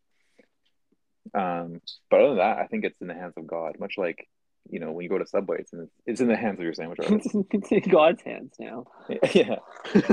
Um, 1.35 1.81
but 2.11 2.21
other 2.21 2.29
than 2.31 2.39
that, 2.39 2.59
I 2.59 2.67
think 2.67 2.85
it's 2.85 3.01
in 3.01 3.09
the 3.09 3.15
hands 3.15 3.35
of 3.37 3.47
God. 3.47 3.77
Much 3.81 3.95
like 3.99 4.29
you 4.71 4.81
know 4.81 4.93
when 4.93 5.03
you 5.05 5.09
go 5.09 5.19
to 5.19 5.27
Subway, 5.27 5.59
it's 5.61 5.73
in 5.73 5.89
it's 6.07 6.21
in 6.21 6.29
the 6.29 6.37
hands 6.37 6.59
of 6.59 6.65
your 6.65 6.75
sandwich 6.75 7.01
artist. 7.03 7.29
it's 7.51 7.73
in 7.73 7.81
God's 7.91 8.23
hands 8.23 8.55
now. 8.59 8.85
yeah. 9.35 9.57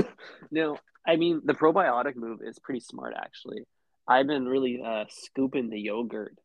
no, 0.50 0.78
I 1.06 1.16
mean 1.16 1.42
the 1.44 1.54
probiotic 1.54 2.16
move 2.16 2.40
is 2.44 2.58
pretty 2.58 2.80
smart 2.80 3.14
actually. 3.16 3.62
I've 4.06 4.26
been 4.26 4.46
really 4.46 4.82
uh, 4.84 5.04
scooping 5.08 5.70
the 5.70 5.80
yogurt. 5.80 6.36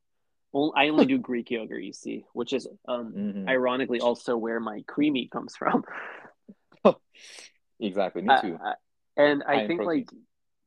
Well, 0.54 0.74
I 0.76 0.88
only 0.90 1.06
do 1.06 1.18
Greek 1.20 1.52
yogurt, 1.52 1.84
you 1.84 1.94
see, 1.94 2.24
which 2.34 2.54
is 2.54 2.68
um, 2.88 3.14
Mhm. 3.16 3.48
ironically 3.50 4.00
also 4.00 4.36
where 4.38 4.60
my 4.60 4.82
creamy 4.88 5.28
comes 5.28 5.56
from. 5.56 5.84
Exactly. 7.80 8.22
Me 8.24 8.34
too. 8.42 8.58
and 9.16 9.44
High 9.46 9.64
I 9.64 9.68
think 9.68 9.82
like 9.82 10.10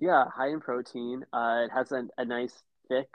yeah, 0.02 0.24
high 0.34 0.48
in 0.48 0.60
protein. 0.60 1.24
Uh, 1.32 1.62
it 1.66 1.70
has 1.72 1.92
a, 1.92 2.02
a 2.18 2.24
nice 2.24 2.52
thick 2.88 3.08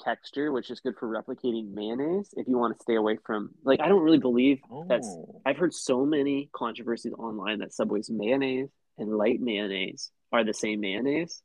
texture, 0.00 0.50
which 0.50 0.70
is 0.70 0.80
good 0.80 0.94
for 0.98 1.06
replicating 1.08 1.74
mayonnaise. 1.74 2.30
If 2.36 2.48
you 2.48 2.56
want 2.56 2.76
to 2.76 2.82
stay 2.82 2.94
away 2.96 3.18
from 3.26 3.50
like, 3.64 3.80
I 3.80 3.88
don't 3.88 4.02
really 4.02 4.18
believe 4.30 4.60
that's. 4.88 5.06
Oh. 5.06 5.42
I've 5.44 5.58
heard 5.58 5.74
so 5.74 6.06
many 6.06 6.48
controversies 6.54 7.12
online 7.12 7.58
that 7.58 7.74
Subway's 7.74 8.08
mayonnaise 8.10 8.70
and 8.96 9.10
light 9.16 9.40
mayonnaise 9.40 10.10
are 10.32 10.42
the 10.42 10.54
same 10.54 10.80
mayonnaise, 10.80 11.42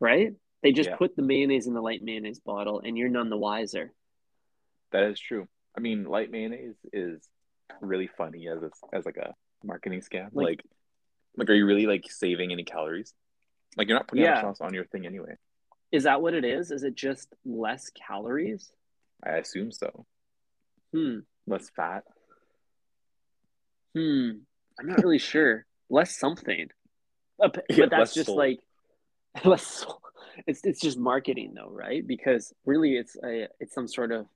right? 0.00 0.32
They 0.62 0.72
just 0.72 0.90
Yeah. 0.90 0.96
put 0.96 1.16
the 1.16 1.22
mayonnaise 1.22 1.66
in 1.66 1.74
the 1.74 1.82
light 1.82 2.02
mayonnaise 2.02 2.40
bottle, 2.40 2.80
and 2.80 2.96
you're 2.96 3.08
none 3.08 3.28
the 3.30 3.36
wiser. 3.36 3.92
That 4.92 5.04
is 5.10 5.18
true. 5.18 5.48
I 5.76 5.80
mean, 5.80 6.04
light 6.04 6.30
mayonnaise 6.30 6.76
is 6.92 7.28
really 7.80 8.06
funny 8.06 8.46
as 8.48 8.62
a, 8.62 8.70
as 8.92 9.04
like 9.04 9.16
a 9.16 9.34
marketing 9.64 10.00
scam. 10.00 10.28
Like- 10.32 10.46
Like, 10.46 10.62
like, 11.36 11.50
are 11.50 11.54
you 11.54 11.66
really 11.66 11.86
like 11.86 12.04
saving 12.08 12.52
any 12.52 12.62
calories? 12.62 13.12
Like, 13.76 13.88
you're 13.88 13.98
not 13.98 14.08
putting 14.08 14.24
Yeah. 14.24 14.40
sauce 14.40 14.60
on 14.60 14.74
your 14.74 14.84
thing 14.84 15.06
anyway. 15.06 15.36
Is 15.92 16.04
that 16.04 16.22
what 16.22 16.34
it 16.34 16.44
is? 16.44 16.70
Is 16.70 16.82
it 16.82 16.94
just 16.94 17.28
less 17.44 17.90
calories? 17.90 18.72
I 19.22 19.36
assume 19.36 19.70
so. 19.72 20.06
Hmm. 20.92 21.20
Less 21.46 21.70
fat. 21.70 22.04
Hmm. 23.94 24.30
I'm 24.78 24.86
not 24.88 25.02
really 25.02 25.18
sure. 25.18 25.66
Less 25.88 26.16
something. 26.16 26.68
Uh, 27.40 27.48
But, 27.48 27.64
Yeah, 27.70 27.86
that's 27.86 28.14
just 28.14 28.26
soul. 28.26 28.36
like 28.36 28.60
less 29.44 29.66
soul. 29.66 30.00
It's 30.46 30.64
it's 30.64 30.80
just 30.80 30.98
marketing 30.98 31.54
though, 31.54 31.70
right? 31.70 32.04
Because 32.04 32.52
really 32.64 32.96
it's 32.96 33.16
a 33.22 33.48
it's 33.60 33.72
some 33.74 33.86
sort 33.86 34.10
of 34.12 34.26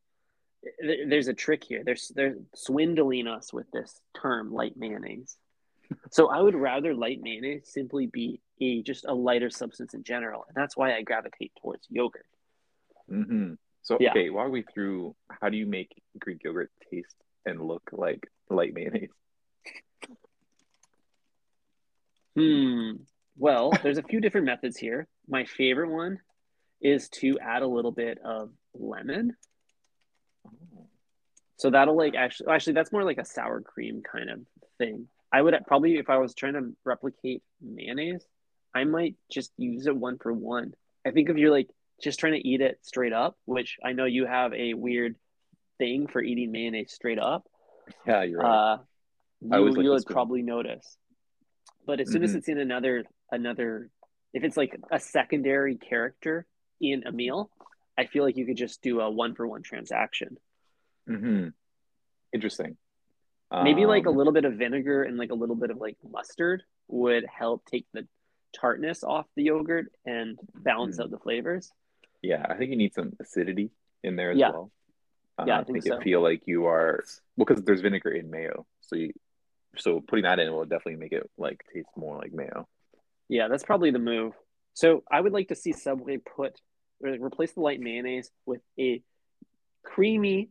there's 0.81 1.29
a 1.29 1.35
trick 1.35 1.65
here. 1.65 1.83
There's 1.85 2.09
they're 2.15 2.37
swindling 2.55 3.27
us 3.27 3.53
with 3.53 3.69
this 3.73 4.01
term 4.21 4.53
light 4.53 4.77
mayonnaise. 4.77 5.37
So 6.11 6.29
I 6.29 6.41
would 6.41 6.55
rather 6.55 6.95
light 6.95 7.21
mayonnaise 7.21 7.69
simply 7.73 8.07
be 8.07 8.41
a 8.61 8.83
just 8.83 9.05
a 9.07 9.15
lighter 9.15 9.51
substance 9.51 9.95
in 9.95 10.03
general, 10.03 10.45
and 10.49 10.57
that's 10.57 10.77
why 10.77 10.95
I 10.95 11.03
gravitate 11.03 11.53
towards 11.61 11.87
yogurt. 11.91 12.27
hmm 13.09 13.55
So, 13.83 13.97
Yeah. 14.01 14.11
okay, 14.11 14.31
walk 14.31 14.53
me 14.53 14.63
through 14.63 15.15
how 15.31 15.49
do 15.49 15.57
you 15.57 15.67
make 15.67 16.03
Greek 16.19 16.43
yogurt 16.45 16.71
taste 16.91 17.17
and 17.47 17.61
look 17.63 17.83
like 17.93 18.29
light 18.51 18.75
mayonnaise? 18.75 19.11
Hmm. 22.37 22.93
Well, 23.37 23.73
there's 23.83 23.99
a 23.99 24.03
few 24.03 24.21
different 24.21 24.47
methods 24.47 24.77
here. 24.77 25.07
My 25.29 25.45
favorite 25.45 25.91
one 25.91 26.21
is 26.81 27.09
to 27.09 27.39
add 27.41 27.63
a 27.63 27.67
little 27.67 27.93
bit 27.93 28.19
of 28.25 28.51
lemon. 28.75 29.37
So 31.57 31.71
that'll 31.71 31.97
like 31.97 32.15
actually 32.15 32.53
actually 32.53 32.75
that's 32.75 32.93
more 32.93 33.03
like 33.03 33.19
a 33.19 33.25
sour 33.25 33.61
cream 33.61 34.03
kind 34.03 34.31
of 34.31 34.41
thing. 34.79 35.09
I 35.33 35.43
would 35.43 35.55
probably 35.67 35.97
if 35.99 36.09
I 36.09 36.19
was 36.19 36.35
trying 36.35 36.55
to 36.55 36.73
replicate 36.85 37.43
mayonnaise, 37.61 38.25
I 38.75 38.85
might 38.85 39.17
just 39.31 39.53
use 39.57 39.87
it 39.87 39.97
one 39.97 40.19
for 40.19 40.33
one. 40.33 40.75
I 41.07 41.11
think 41.11 41.31
if 41.31 41.37
you're 41.37 41.51
like 41.51 41.69
just 42.03 42.19
trying 42.19 42.35
to 42.35 42.49
eat 42.49 42.61
it 42.61 42.79
straight 42.83 43.13
up, 43.13 43.37
which 43.45 43.79
I 43.85 43.93
know 43.93 44.05
you 44.05 44.27
have 44.27 44.53
a 44.55 44.75
weird 44.75 45.17
thing 45.79 46.07
for 46.07 46.23
eating 46.23 46.53
mayonnaise 46.53 46.93
straight 46.93 47.19
up, 47.19 47.47
Yeah, 48.07 48.23
you're 48.23 48.41
right. 48.41 48.61
uh, 48.63 48.79
I 49.51 49.57
you, 49.57 49.71
like 49.71 50.07
probably 50.07 50.43
notice. 50.43 50.97
But 51.87 52.01
as 52.01 52.11
soon 52.11 52.23
as 52.23 52.35
Mhm. 52.35 52.39
it's 52.39 52.49
in 52.49 52.59
another 52.59 53.05
another, 53.31 53.91
if 54.33 54.45
it's 54.45 54.57
like 54.57 54.79
a 54.91 55.01
secondary 55.01 55.77
character 55.77 56.47
in 56.81 57.05
a 57.07 57.13
meal, 57.13 57.51
I 57.99 58.07
feel 58.07 58.25
like 58.25 58.37
you 58.37 58.47
could 58.47 58.57
just 58.57 58.83
do 58.83 59.01
a 59.01 59.11
one 59.11 59.35
for 59.35 59.47
one 59.47 59.63
transaction. 59.63 60.39
hmm 61.07 61.49
Interesting. 62.33 62.77
Maybe 63.61 63.87
like 63.87 64.07
a 64.07 64.11
Um, 64.11 64.17
little 64.19 64.33
bit 64.33 64.45
of 64.45 64.55
vinegar 64.55 65.03
and 65.03 65.17
like 65.17 65.31
a 65.31 65.35
little 65.35 65.57
bit 65.57 65.71
of 65.71 65.79
like 65.79 65.97
mustard 66.09 66.63
would 66.89 67.27
help 67.27 67.65
take 67.67 67.87
the 67.93 68.07
tartness 68.53 69.05
off 69.05 69.27
the 69.37 69.45
yogurt 69.45 69.93
and 70.05 70.39
balance 70.55 70.99
Mhm. 70.99 71.05
out 71.05 71.11
the 71.11 71.19
flavors. 71.19 71.73
Yeah, 72.23 72.45
I 72.49 72.57
think 72.57 72.71
you 72.71 72.77
need 72.77 72.95
some 72.95 73.17
acidity 73.21 73.71
in 74.03 74.17
there 74.17 74.31
as 74.31 74.39
Yeah. 74.39 74.51
well. 74.51 74.73
Uh, 75.39 75.45
Yeah, 75.47 75.61
I 75.61 75.65
think 75.65 75.75
make 75.75 75.83
so. 75.85 75.99
it 75.99 76.03
feel 76.03 76.21
like 76.21 76.47
you 76.47 76.67
are 76.67 77.05
well, 77.37 77.45
because 77.47 77.63
there's 77.63 77.81
vinegar 77.81 78.11
in 78.11 78.31
mayo, 78.31 78.67
so 78.81 78.97
you 78.97 79.13
so 79.77 80.01
putting 80.01 80.25
that 80.25 80.41
in 80.41 80.53
will 80.53 80.65
definitely 80.65 80.97
make 80.97 81.13
it 81.13 81.31
like 81.37 81.63
taste 81.73 81.91
more 81.97 82.17
like 82.17 82.33
mayo. 82.33 82.67
Yeah, 83.29 83.47
that's 83.49 83.63
probably 83.63 83.91
the 83.93 83.99
move. 84.01 84.35
So 84.75 85.05
I 85.11 85.21
would 85.21 85.33
like 85.33 85.49
to 85.49 85.55
see 85.55 85.73
Subway 85.73 86.17
put 86.17 86.61
or 87.01 87.11
replace 87.11 87.53
the 87.53 87.61
light 87.61 87.79
mayonnaise 87.81 88.33
with 88.47 88.63
a 88.79 89.03
creamy 89.83 90.51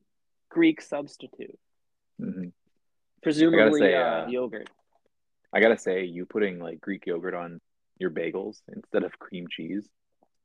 Greek 0.49 0.81
substitute, 0.81 1.59
hmm 2.17 2.49
presumably 3.21 3.81
say, 3.81 3.95
uh, 3.95 4.23
uh, 4.23 4.27
yogurt. 4.29 4.69
I 5.51 5.59
gotta 5.59 5.77
say, 5.77 6.05
you 6.05 6.25
putting 6.25 6.59
like 6.59 6.79
Greek 6.79 7.05
yogurt 7.05 7.33
on 7.33 7.59
your 7.99 8.09
bagels 8.11 8.57
instead 8.73 9.03
of 9.03 9.17
cream 9.19 9.47
cheese 9.49 9.87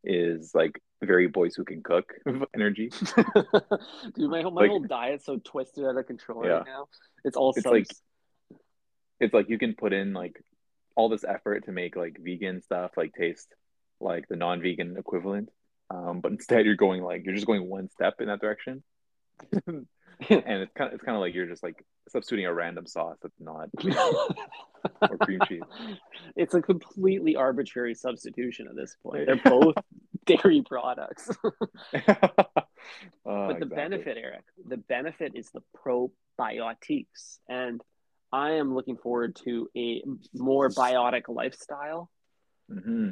is 0.05 0.53
like 0.55 0.81
very 1.03 1.29
boys 1.29 1.55
who 1.55 1.65
can 1.65 1.83
cook 1.83 2.13
energy. 2.55 2.91
Dude, 4.15 4.31
my 4.31 4.43
whole 4.43 4.51
my 4.51 4.63
Like- 4.63 4.71
whole 4.71 4.81
diet's 4.81 5.25
so 5.27 5.39
twisted 5.43 5.85
out 5.85 5.97
of 5.97 6.07
control 6.07 6.45
Yeah. 6.45 6.53
right 6.59 6.67
now. 6.67 6.89
It's 7.25 7.37
all 7.37 7.51
It's 7.51 7.63
subs. 7.63 7.73
like- 7.73 8.59
It's 9.21 9.35
like 9.35 9.49
you 9.49 9.59
can 9.59 9.75
put 9.75 9.93
in 9.93 10.13
like 10.13 10.43
all 10.97 11.09
this 11.09 11.25
effort 11.25 11.65
to 11.67 11.73
make 11.73 11.97
like 11.97 12.19
vegan 12.21 12.61
stuff 12.63 12.91
like 12.97 13.13
taste 13.15 13.49
like 14.01 14.27
the 14.29 14.37
non-vegan 14.37 14.97
equivalent, 14.99 15.49
um, 15.91 16.21
but 16.21 16.33
instead 16.33 16.67
you're 16.67 16.75
going 16.75 17.01
like 17.03 17.25
you're 17.25 17.35
just 17.35 17.47
going 17.47 17.69
one 17.69 17.89
step 17.91 18.21
in 18.21 18.27
that 18.27 18.41
direction. 18.41 18.83
and 20.31 20.63
it's 20.63 20.73
kind 20.75 20.89
of 20.89 20.95
it's 20.95 21.05
kind 21.05 21.17
of 21.17 21.21
like 21.21 21.35
you're 21.35 21.47
just 21.47 21.63
like 21.63 21.85
substituting 22.09 22.47
a 22.47 22.53
random 22.53 22.87
sauce 22.87 23.17
that's 23.23 23.41
not 23.41 23.69
or 25.11 25.19
cream 25.19 25.41
cheese. 25.49 25.63
It's 26.37 26.55
a 26.55 26.63
completely 26.63 27.37
arbitrary 27.37 27.95
substitution 27.95 28.69
at 28.69 28.77
this 28.77 28.97
point. 29.03 29.27
They're 29.27 29.37
both 29.45 29.75
dairy 30.27 30.63
products. 30.67 31.31
Oh, 33.25 33.49
but 33.49 33.61
the 33.61 33.67
exactly. 33.67 33.77
benefit, 33.77 34.17
Eric, 34.19 34.45
the 34.67 34.77
benefit 34.77 35.33
is 35.35 35.51
the 35.51 35.63
probiotics. 35.77 37.39
And 37.49 37.81
I 38.33 38.53
am 38.53 38.75
looking 38.75 38.97
forward 38.97 39.37
to 39.45 39.69
a 39.77 40.03
more 40.35 40.69
biotic 40.69 41.23
lifestyle. 41.29 42.11
hmm 42.69 43.11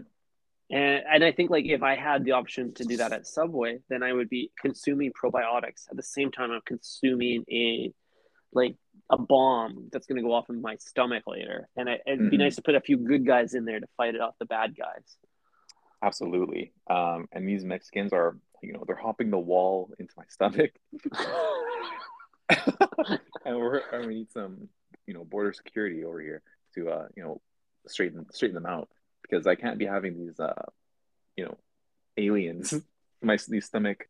And 0.71 1.03
and 1.13 1.25
I 1.25 1.33
think 1.33 1.51
like 1.51 1.65
if 1.67 1.83
I 1.83 1.97
had 1.97 2.25
the 2.25 2.33
option 2.33 2.73
to 2.75 2.85
do 2.85 2.97
that 2.99 3.13
at 3.13 3.27
Subway, 3.27 3.79
then 3.89 4.03
I 4.03 4.13
would 4.13 4.29
be 4.29 4.51
consuming 4.61 5.13
probiotics 5.13 5.89
at 5.91 5.97
the 5.97 6.03
same 6.03 6.31
time 6.31 6.51
I'm 6.53 6.61
consuming 6.65 7.45
a 7.51 7.93
like 8.53 8.77
a 9.11 9.19
bomb 9.19 9.89
that's 9.93 10.07
going 10.07 10.17
to 10.17 10.23
go 10.23 10.33
off 10.33 10.49
in 10.49 10.61
my 10.63 10.77
stomach 10.77 11.25
later. 11.27 11.69
And 11.77 11.89
it, 11.89 12.01
would 12.07 12.31
be 12.31 12.37
Mhm. 12.37 12.41
nice 12.41 12.57
to 12.57 12.63
put 12.63 12.75
a 12.77 12.81
few 12.81 12.97
good 12.97 13.27
guys 13.27 13.55
in 13.55 13.65
there 13.65 13.81
to 13.81 13.87
fight 13.97 14.15
it 14.15 14.21
off 14.21 14.35
the 14.39 14.45
bad 14.45 14.77
guys. 14.77 15.17
Absolutely. 16.03 16.73
Um, 16.89 17.29
and 17.33 17.49
these 17.49 17.65
Mexicans 17.65 18.13
are, 18.13 18.37
you 18.63 18.73
know, 18.73 18.85
they're 18.87 18.97
hopping 18.97 19.31
the 19.31 19.39
wall 19.39 19.93
into 19.99 20.15
my 20.17 20.25
stomach, 20.29 20.71
and 23.45 23.57
we're 23.59 23.83
and 23.93 24.07
we 24.07 24.15
need 24.15 24.31
some, 24.33 24.69
you 25.07 25.15
know, 25.15 25.25
border 25.25 25.53
security 25.53 26.05
over 26.05 26.21
here 26.21 26.43
to, 26.75 26.89
uh, 26.91 27.09
you 27.17 27.23
know, 27.23 27.41
straighten 27.87 28.27
straighten 28.33 28.55
them 28.55 28.67
out 28.67 28.89
because 29.31 29.47
I 29.47 29.55
can't 29.55 29.79
be 29.79 29.87
having 29.87 30.19
these, 30.19 30.39
uh, 30.41 30.55
you 31.37 31.45
know, 31.45 31.57
aliens, 32.17 32.75
my 33.23 33.39
these 33.49 33.67
stomach, 33.67 34.09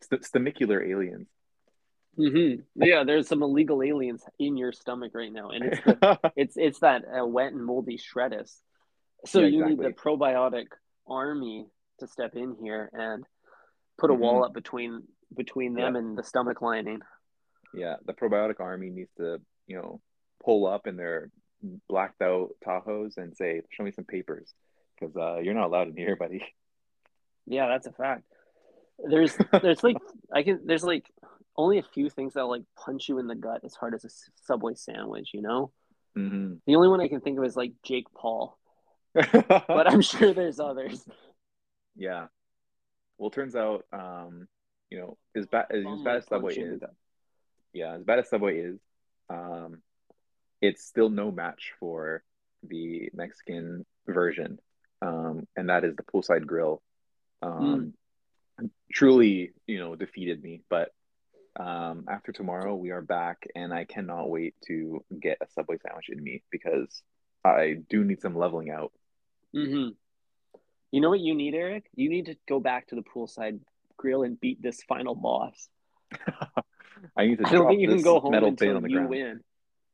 st- 0.00 0.22
stomachicular 0.22 0.86
aliens. 0.88 1.28
hmm 2.16 2.54
Yeah, 2.74 3.04
there's 3.04 3.28
some 3.28 3.42
illegal 3.42 3.82
aliens 3.82 4.22
in 4.38 4.56
your 4.56 4.72
stomach 4.72 5.12
right 5.14 5.32
now, 5.32 5.50
and 5.50 5.64
it's 5.64 5.84
the, 5.84 6.18
it's 6.36 6.56
it's 6.56 6.78
that 6.80 7.02
uh, 7.04 7.26
wet 7.26 7.52
and 7.52 7.64
moldy 7.64 7.98
shreddus. 7.98 8.52
So 9.26 9.40
Yeah, 9.40 9.46
you 9.46 9.66
need 9.66 9.78
the 9.78 9.92
probiotic 9.92 10.66
army 11.06 11.66
to 12.00 12.06
step 12.06 12.34
in 12.34 12.56
here 12.60 12.90
and 12.92 13.24
put 13.98 14.10
a 14.10 14.14
Mhm. 14.14 14.18
wall 14.18 14.44
up 14.44 14.52
between 14.52 15.02
between 15.36 15.74
them 15.74 15.94
Yeah. 15.94 15.98
and 16.00 16.16
the 16.18 16.22
stomach 16.24 16.60
lining. 16.62 17.00
Yeah, 17.74 17.96
the 18.04 18.12
probiotic 18.12 18.60
army 18.60 18.90
needs 18.90 19.10
to, 19.16 19.40
you 19.66 19.76
know, 19.76 20.00
pull 20.44 20.66
up 20.66 20.86
in 20.86 20.96
their 20.96 21.30
blacked 21.88 22.22
out 22.22 22.50
Tahoes 22.66 23.16
and 23.16 23.36
say, 23.36 23.62
"Show 23.70 23.84
me 23.84 23.92
some 23.92 24.04
papers," 24.04 24.52
because 24.98 25.16
uh, 25.16 25.38
you're 25.40 25.54
not 25.54 25.66
allowed 25.66 25.88
in 25.88 25.96
here, 25.96 26.16
buddy. 26.16 26.44
Yeah, 27.46 27.66
that's 27.68 27.86
a 27.86 27.92
fact. 27.92 28.22
There's 28.98 29.36
there's 29.62 29.82
like 29.82 29.96
I 30.32 30.42
can 30.42 30.60
there's 30.64 30.84
like 30.84 31.10
only 31.56 31.78
a 31.78 31.82
few 31.82 32.08
things 32.08 32.34
that 32.34 32.44
like 32.44 32.62
punch 32.76 33.08
you 33.08 33.18
in 33.18 33.26
the 33.26 33.34
gut 33.34 33.62
as 33.64 33.74
hard 33.74 33.94
as 33.94 34.04
a 34.04 34.10
Subway 34.46 34.74
sandwich, 34.74 35.30
you 35.34 35.42
know? 35.42 35.72
hmm 36.14 36.54
The 36.66 36.76
only 36.76 36.88
one 36.88 37.00
I 37.00 37.08
can 37.08 37.20
think 37.20 37.38
of 37.38 37.44
is 37.44 37.56
like 37.56 37.72
Jake 37.82 38.06
Paul, 38.14 38.58
but 39.14 39.90
I'm 39.90 40.02
sure 40.02 40.32
there's 40.32 40.60
others. 40.60 41.04
yeah. 41.96 42.26
Well, 43.18 43.28
it 43.28 43.34
turns 43.34 43.54
out, 43.54 43.84
um, 43.92 44.48
you 44.90 44.98
know, 44.98 45.18
as 45.36 45.46
bad 45.46 45.66
as, 45.70 45.84
as 45.84 46.00
bad 46.02 46.16
as 46.16 46.26
Subway 46.26 46.54
punch 46.54 46.56
you 46.56 46.64
in 46.64 46.70
the 46.70 46.86
is, 46.86 46.90
yeah, 47.72 47.94
as 47.94 48.02
bad 48.02 48.18
as 48.18 48.28
Subway 48.30 48.58
is, 48.58 48.78
um, 49.30 49.82
it's 50.62 50.84
still 50.84 51.10
no 51.10 51.32
match 51.32 51.72
for 51.80 52.22
the 52.62 53.10
Mexican 53.14 53.84
version, 54.06 54.58
um, 55.02 55.46
and 55.56 55.68
that 55.68 55.84
is 55.84 55.96
the 55.96 56.04
poolside 56.04 56.46
grill. 56.46 56.82
Um, 57.42 57.94
truly, 58.92 59.52
you 59.66 59.78
know, 59.78 59.96
defeated 59.96 60.42
me. 60.42 60.62
But 60.70 60.90
um, 61.58 62.04
after 62.08 62.32
tomorrow, 62.32 62.74
we 62.74 62.90
are 62.90 63.02
back, 63.02 63.46
and 63.54 63.74
I 63.74 63.84
cannot 63.84 64.30
wait 64.30 64.54
to 64.68 65.04
get 65.20 65.38
a 65.42 65.46
Subway 65.52 65.78
sandwich 65.86 66.08
in 66.10 66.22
me 66.22 66.42
because 66.50 67.02
I 67.44 67.76
do 67.90 68.04
need 68.04 68.20
some 68.22 68.36
leveling 68.36 68.70
out. 68.70 68.92
hmm 69.52 69.88
You 70.92 71.00
know 71.00 71.10
what 71.10 71.20
you 71.20 71.34
need, 71.34 71.54
Eric? 71.54 71.86
You 71.94 72.08
need 72.08 72.26
to 72.26 72.36
go 72.48 72.60
back 72.60 72.88
to 72.88 72.94
the 72.94 73.02
poolside 73.02 73.60
grill 73.96 74.22
and 74.22 74.40
beat 74.40 74.62
this 74.62 74.82
final 74.84 75.14
boss. 75.14 75.68
I 77.16 77.26
need 77.26 77.38
to 77.38 77.46
I 77.46 77.50
don't 77.50 77.62
drop 77.62 77.68
think 77.70 77.80
you 77.80 77.88
can 77.88 78.02
go 78.02 78.20
home 78.20 78.34
until 78.34 78.76
on 78.76 78.82
the 78.82 78.88
you 78.88 78.96
ground. 78.96 79.10
win. 79.10 79.40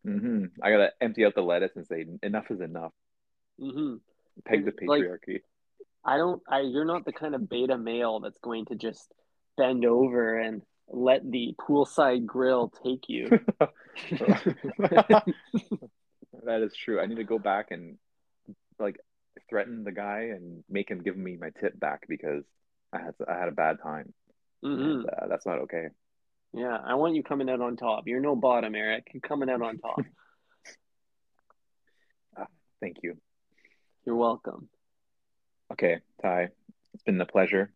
Hmm 0.08 0.44
I 0.62 0.70
gotta 0.70 0.92
empty 1.00 1.24
out 1.24 1.34
the 1.34 1.42
lettuce 1.42 1.72
and 1.76 1.86
say 1.86 2.06
enough 2.22 2.50
is 2.50 2.60
enough. 2.60 2.92
hmm 3.58 3.96
Peg 4.44 4.64
the 4.64 4.72
Like- 4.86 5.02
patriarchy. 5.02 5.40
I 6.04 6.16
don't. 6.16 6.40
I 6.48 6.60
you're 6.60 6.84
not 6.84 7.04
the 7.04 7.12
kind 7.12 7.34
of 7.34 7.48
beta 7.48 7.76
male 7.76 8.20
that's 8.20 8.38
going 8.38 8.66
to 8.66 8.76
just 8.76 9.12
bend 9.56 9.84
over 9.84 10.38
and 10.38 10.62
let 10.88 11.28
the 11.28 11.54
poolside 11.60 12.24
grill 12.24 12.72
take 12.84 13.08
you. 13.08 13.28
that 16.44 16.62
is 16.62 16.74
true. 16.74 17.00
I 17.00 17.06
need 17.06 17.16
to 17.16 17.24
go 17.24 17.38
back 17.38 17.70
and 17.70 17.98
like 18.78 18.98
threaten 19.50 19.84
the 19.84 19.92
guy 19.92 20.30
and 20.34 20.62
make 20.68 20.90
him 20.90 21.02
give 21.02 21.16
me 21.16 21.36
my 21.36 21.50
tip 21.60 21.78
back 21.78 22.06
because 22.08 22.44
I 22.92 22.98
had 22.98 23.14
I 23.28 23.38
had 23.38 23.48
a 23.48 23.52
bad 23.52 23.78
time. 23.82 24.12
hmm 24.62 24.70
And, 24.80 25.06
uh, 25.06 25.26
that's 25.28 25.46
not 25.46 25.58
okay. 25.62 25.88
Yeah, 26.54 26.76
I 26.82 26.94
want 26.94 27.14
you 27.14 27.22
coming 27.22 27.48
out 27.50 27.60
on 27.60 27.76
top. 27.76 28.06
You're 28.06 28.20
no 28.20 28.34
bottom, 28.34 28.74
Eric. 28.74 29.08
You're 29.12 29.20
coming 29.20 29.50
out 29.50 29.62
on 29.62 29.78
top. 29.78 30.00
Thank 32.80 32.98
you. 33.02 33.16
You're 34.06 34.14
welcome. 34.14 34.68
Okay, 35.72 35.98
Ty, 36.22 36.50
it's 36.94 37.02
been 37.02 37.20
a 37.20 37.26
pleasure. 37.26 37.72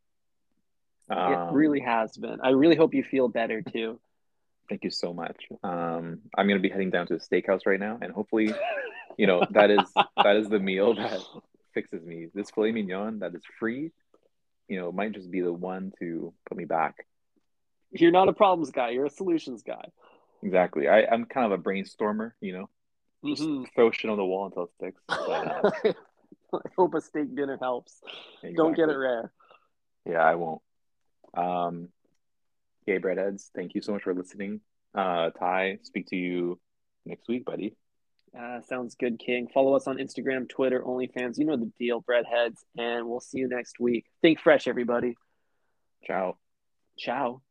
it 1.10 1.16
Um, 1.16 1.52
really 1.52 1.80
has 1.80 2.16
been. 2.16 2.38
I 2.40 2.50
really 2.50 2.76
hope 2.76 2.94
you 2.94 3.02
feel 3.02 3.26
better 3.28 3.62
too. 3.62 3.98
Thank 4.68 4.84
you 4.84 4.90
so 4.90 5.12
much. 5.12 5.48
Um, 5.64 6.20
I'm 6.38 6.46
gonna 6.46 6.60
be 6.60 6.68
heading 6.68 6.90
down 6.90 7.08
to 7.08 7.14
the 7.18 7.20
steakhouse 7.20 7.66
right 7.66 7.80
now, 7.80 7.98
and 8.00 8.12
hopefully, 8.12 8.54
you 9.18 9.26
know, 9.26 9.44
that 9.50 9.72
is 9.72 9.92
that 10.22 10.36
is 10.36 10.48
the 10.48 10.60
meal 10.60 10.94
that 10.94 11.20
fixes 11.74 12.04
me. 12.04 12.28
This 12.32 12.50
filet 12.50 12.70
mignon 12.70 13.18
that 13.18 13.34
is 13.34 13.42
free, 13.58 13.90
you 14.68 14.78
know, 14.78 14.92
might 14.92 15.12
just 15.12 15.32
be 15.32 15.40
the 15.40 15.52
one 15.52 15.92
to 15.98 16.32
put 16.48 16.56
me 16.56 16.64
back. 16.64 17.06
You're 17.92 18.10
not 18.10 18.28
a 18.28 18.32
problems 18.32 18.70
guy. 18.70 18.90
You're 18.90 19.06
a 19.06 19.10
solutions 19.10 19.62
guy. 19.62 19.84
Exactly. 20.42 20.88
I, 20.88 21.04
I'm 21.04 21.24
kind 21.26 21.52
of 21.52 21.58
a 21.58 21.62
brainstormer, 21.62 22.32
you 22.40 22.52
know, 22.52 22.68
just 23.24 23.42
Mhm. 23.42 23.66
throw 23.74 23.90
shit 23.90 24.10
on 24.10 24.16
the 24.16 24.24
wall 24.24 24.46
until 24.46 24.64
it 24.64 24.72
sticks. 24.74 25.02
But, 25.08 25.28
uh, 25.30 25.70
I 26.54 26.68
hope 26.76 26.94
a 26.94 27.00
steak 27.00 27.34
dinner 27.34 27.56
helps. 27.60 28.00
Don't 28.56 28.74
get 28.76 28.88
it 28.88 28.96
rare. 28.96 29.32
Yeah, 30.04 30.18
I 30.22 30.34
won't. 30.34 30.60
Um, 31.34 31.88
okay, 32.82 32.98
breadheads, 32.98 33.50
thank 33.54 33.74
you 33.74 33.80
so 33.80 33.92
much 33.92 34.02
for 34.02 34.14
listening. 34.14 34.60
Uh, 34.94 35.30
Ty, 35.30 35.78
speak 35.82 36.08
to 36.08 36.16
you 36.16 36.60
next 37.06 37.28
week, 37.28 37.44
buddy. 37.44 37.76
Uh, 38.38 38.60
sounds 38.62 38.94
good, 38.96 39.18
King. 39.18 39.46
Follow 39.52 39.74
us 39.76 39.86
on 39.86 39.98
Instagram, 39.98 40.48
Twitter, 40.48 40.82
OnlyFans. 40.82 41.38
You 41.38 41.44
know 41.44 41.56
the 41.56 41.70
deal, 41.78 42.02
breadheads. 42.02 42.58
And 42.76 43.08
we'll 43.08 43.20
see 43.20 43.38
you 43.38 43.48
next 43.48 43.78
week. 43.78 44.06
Think 44.22 44.40
fresh, 44.40 44.66
everybody. 44.66 45.16
Ciao. 46.04 46.36
Ciao. 46.98 47.42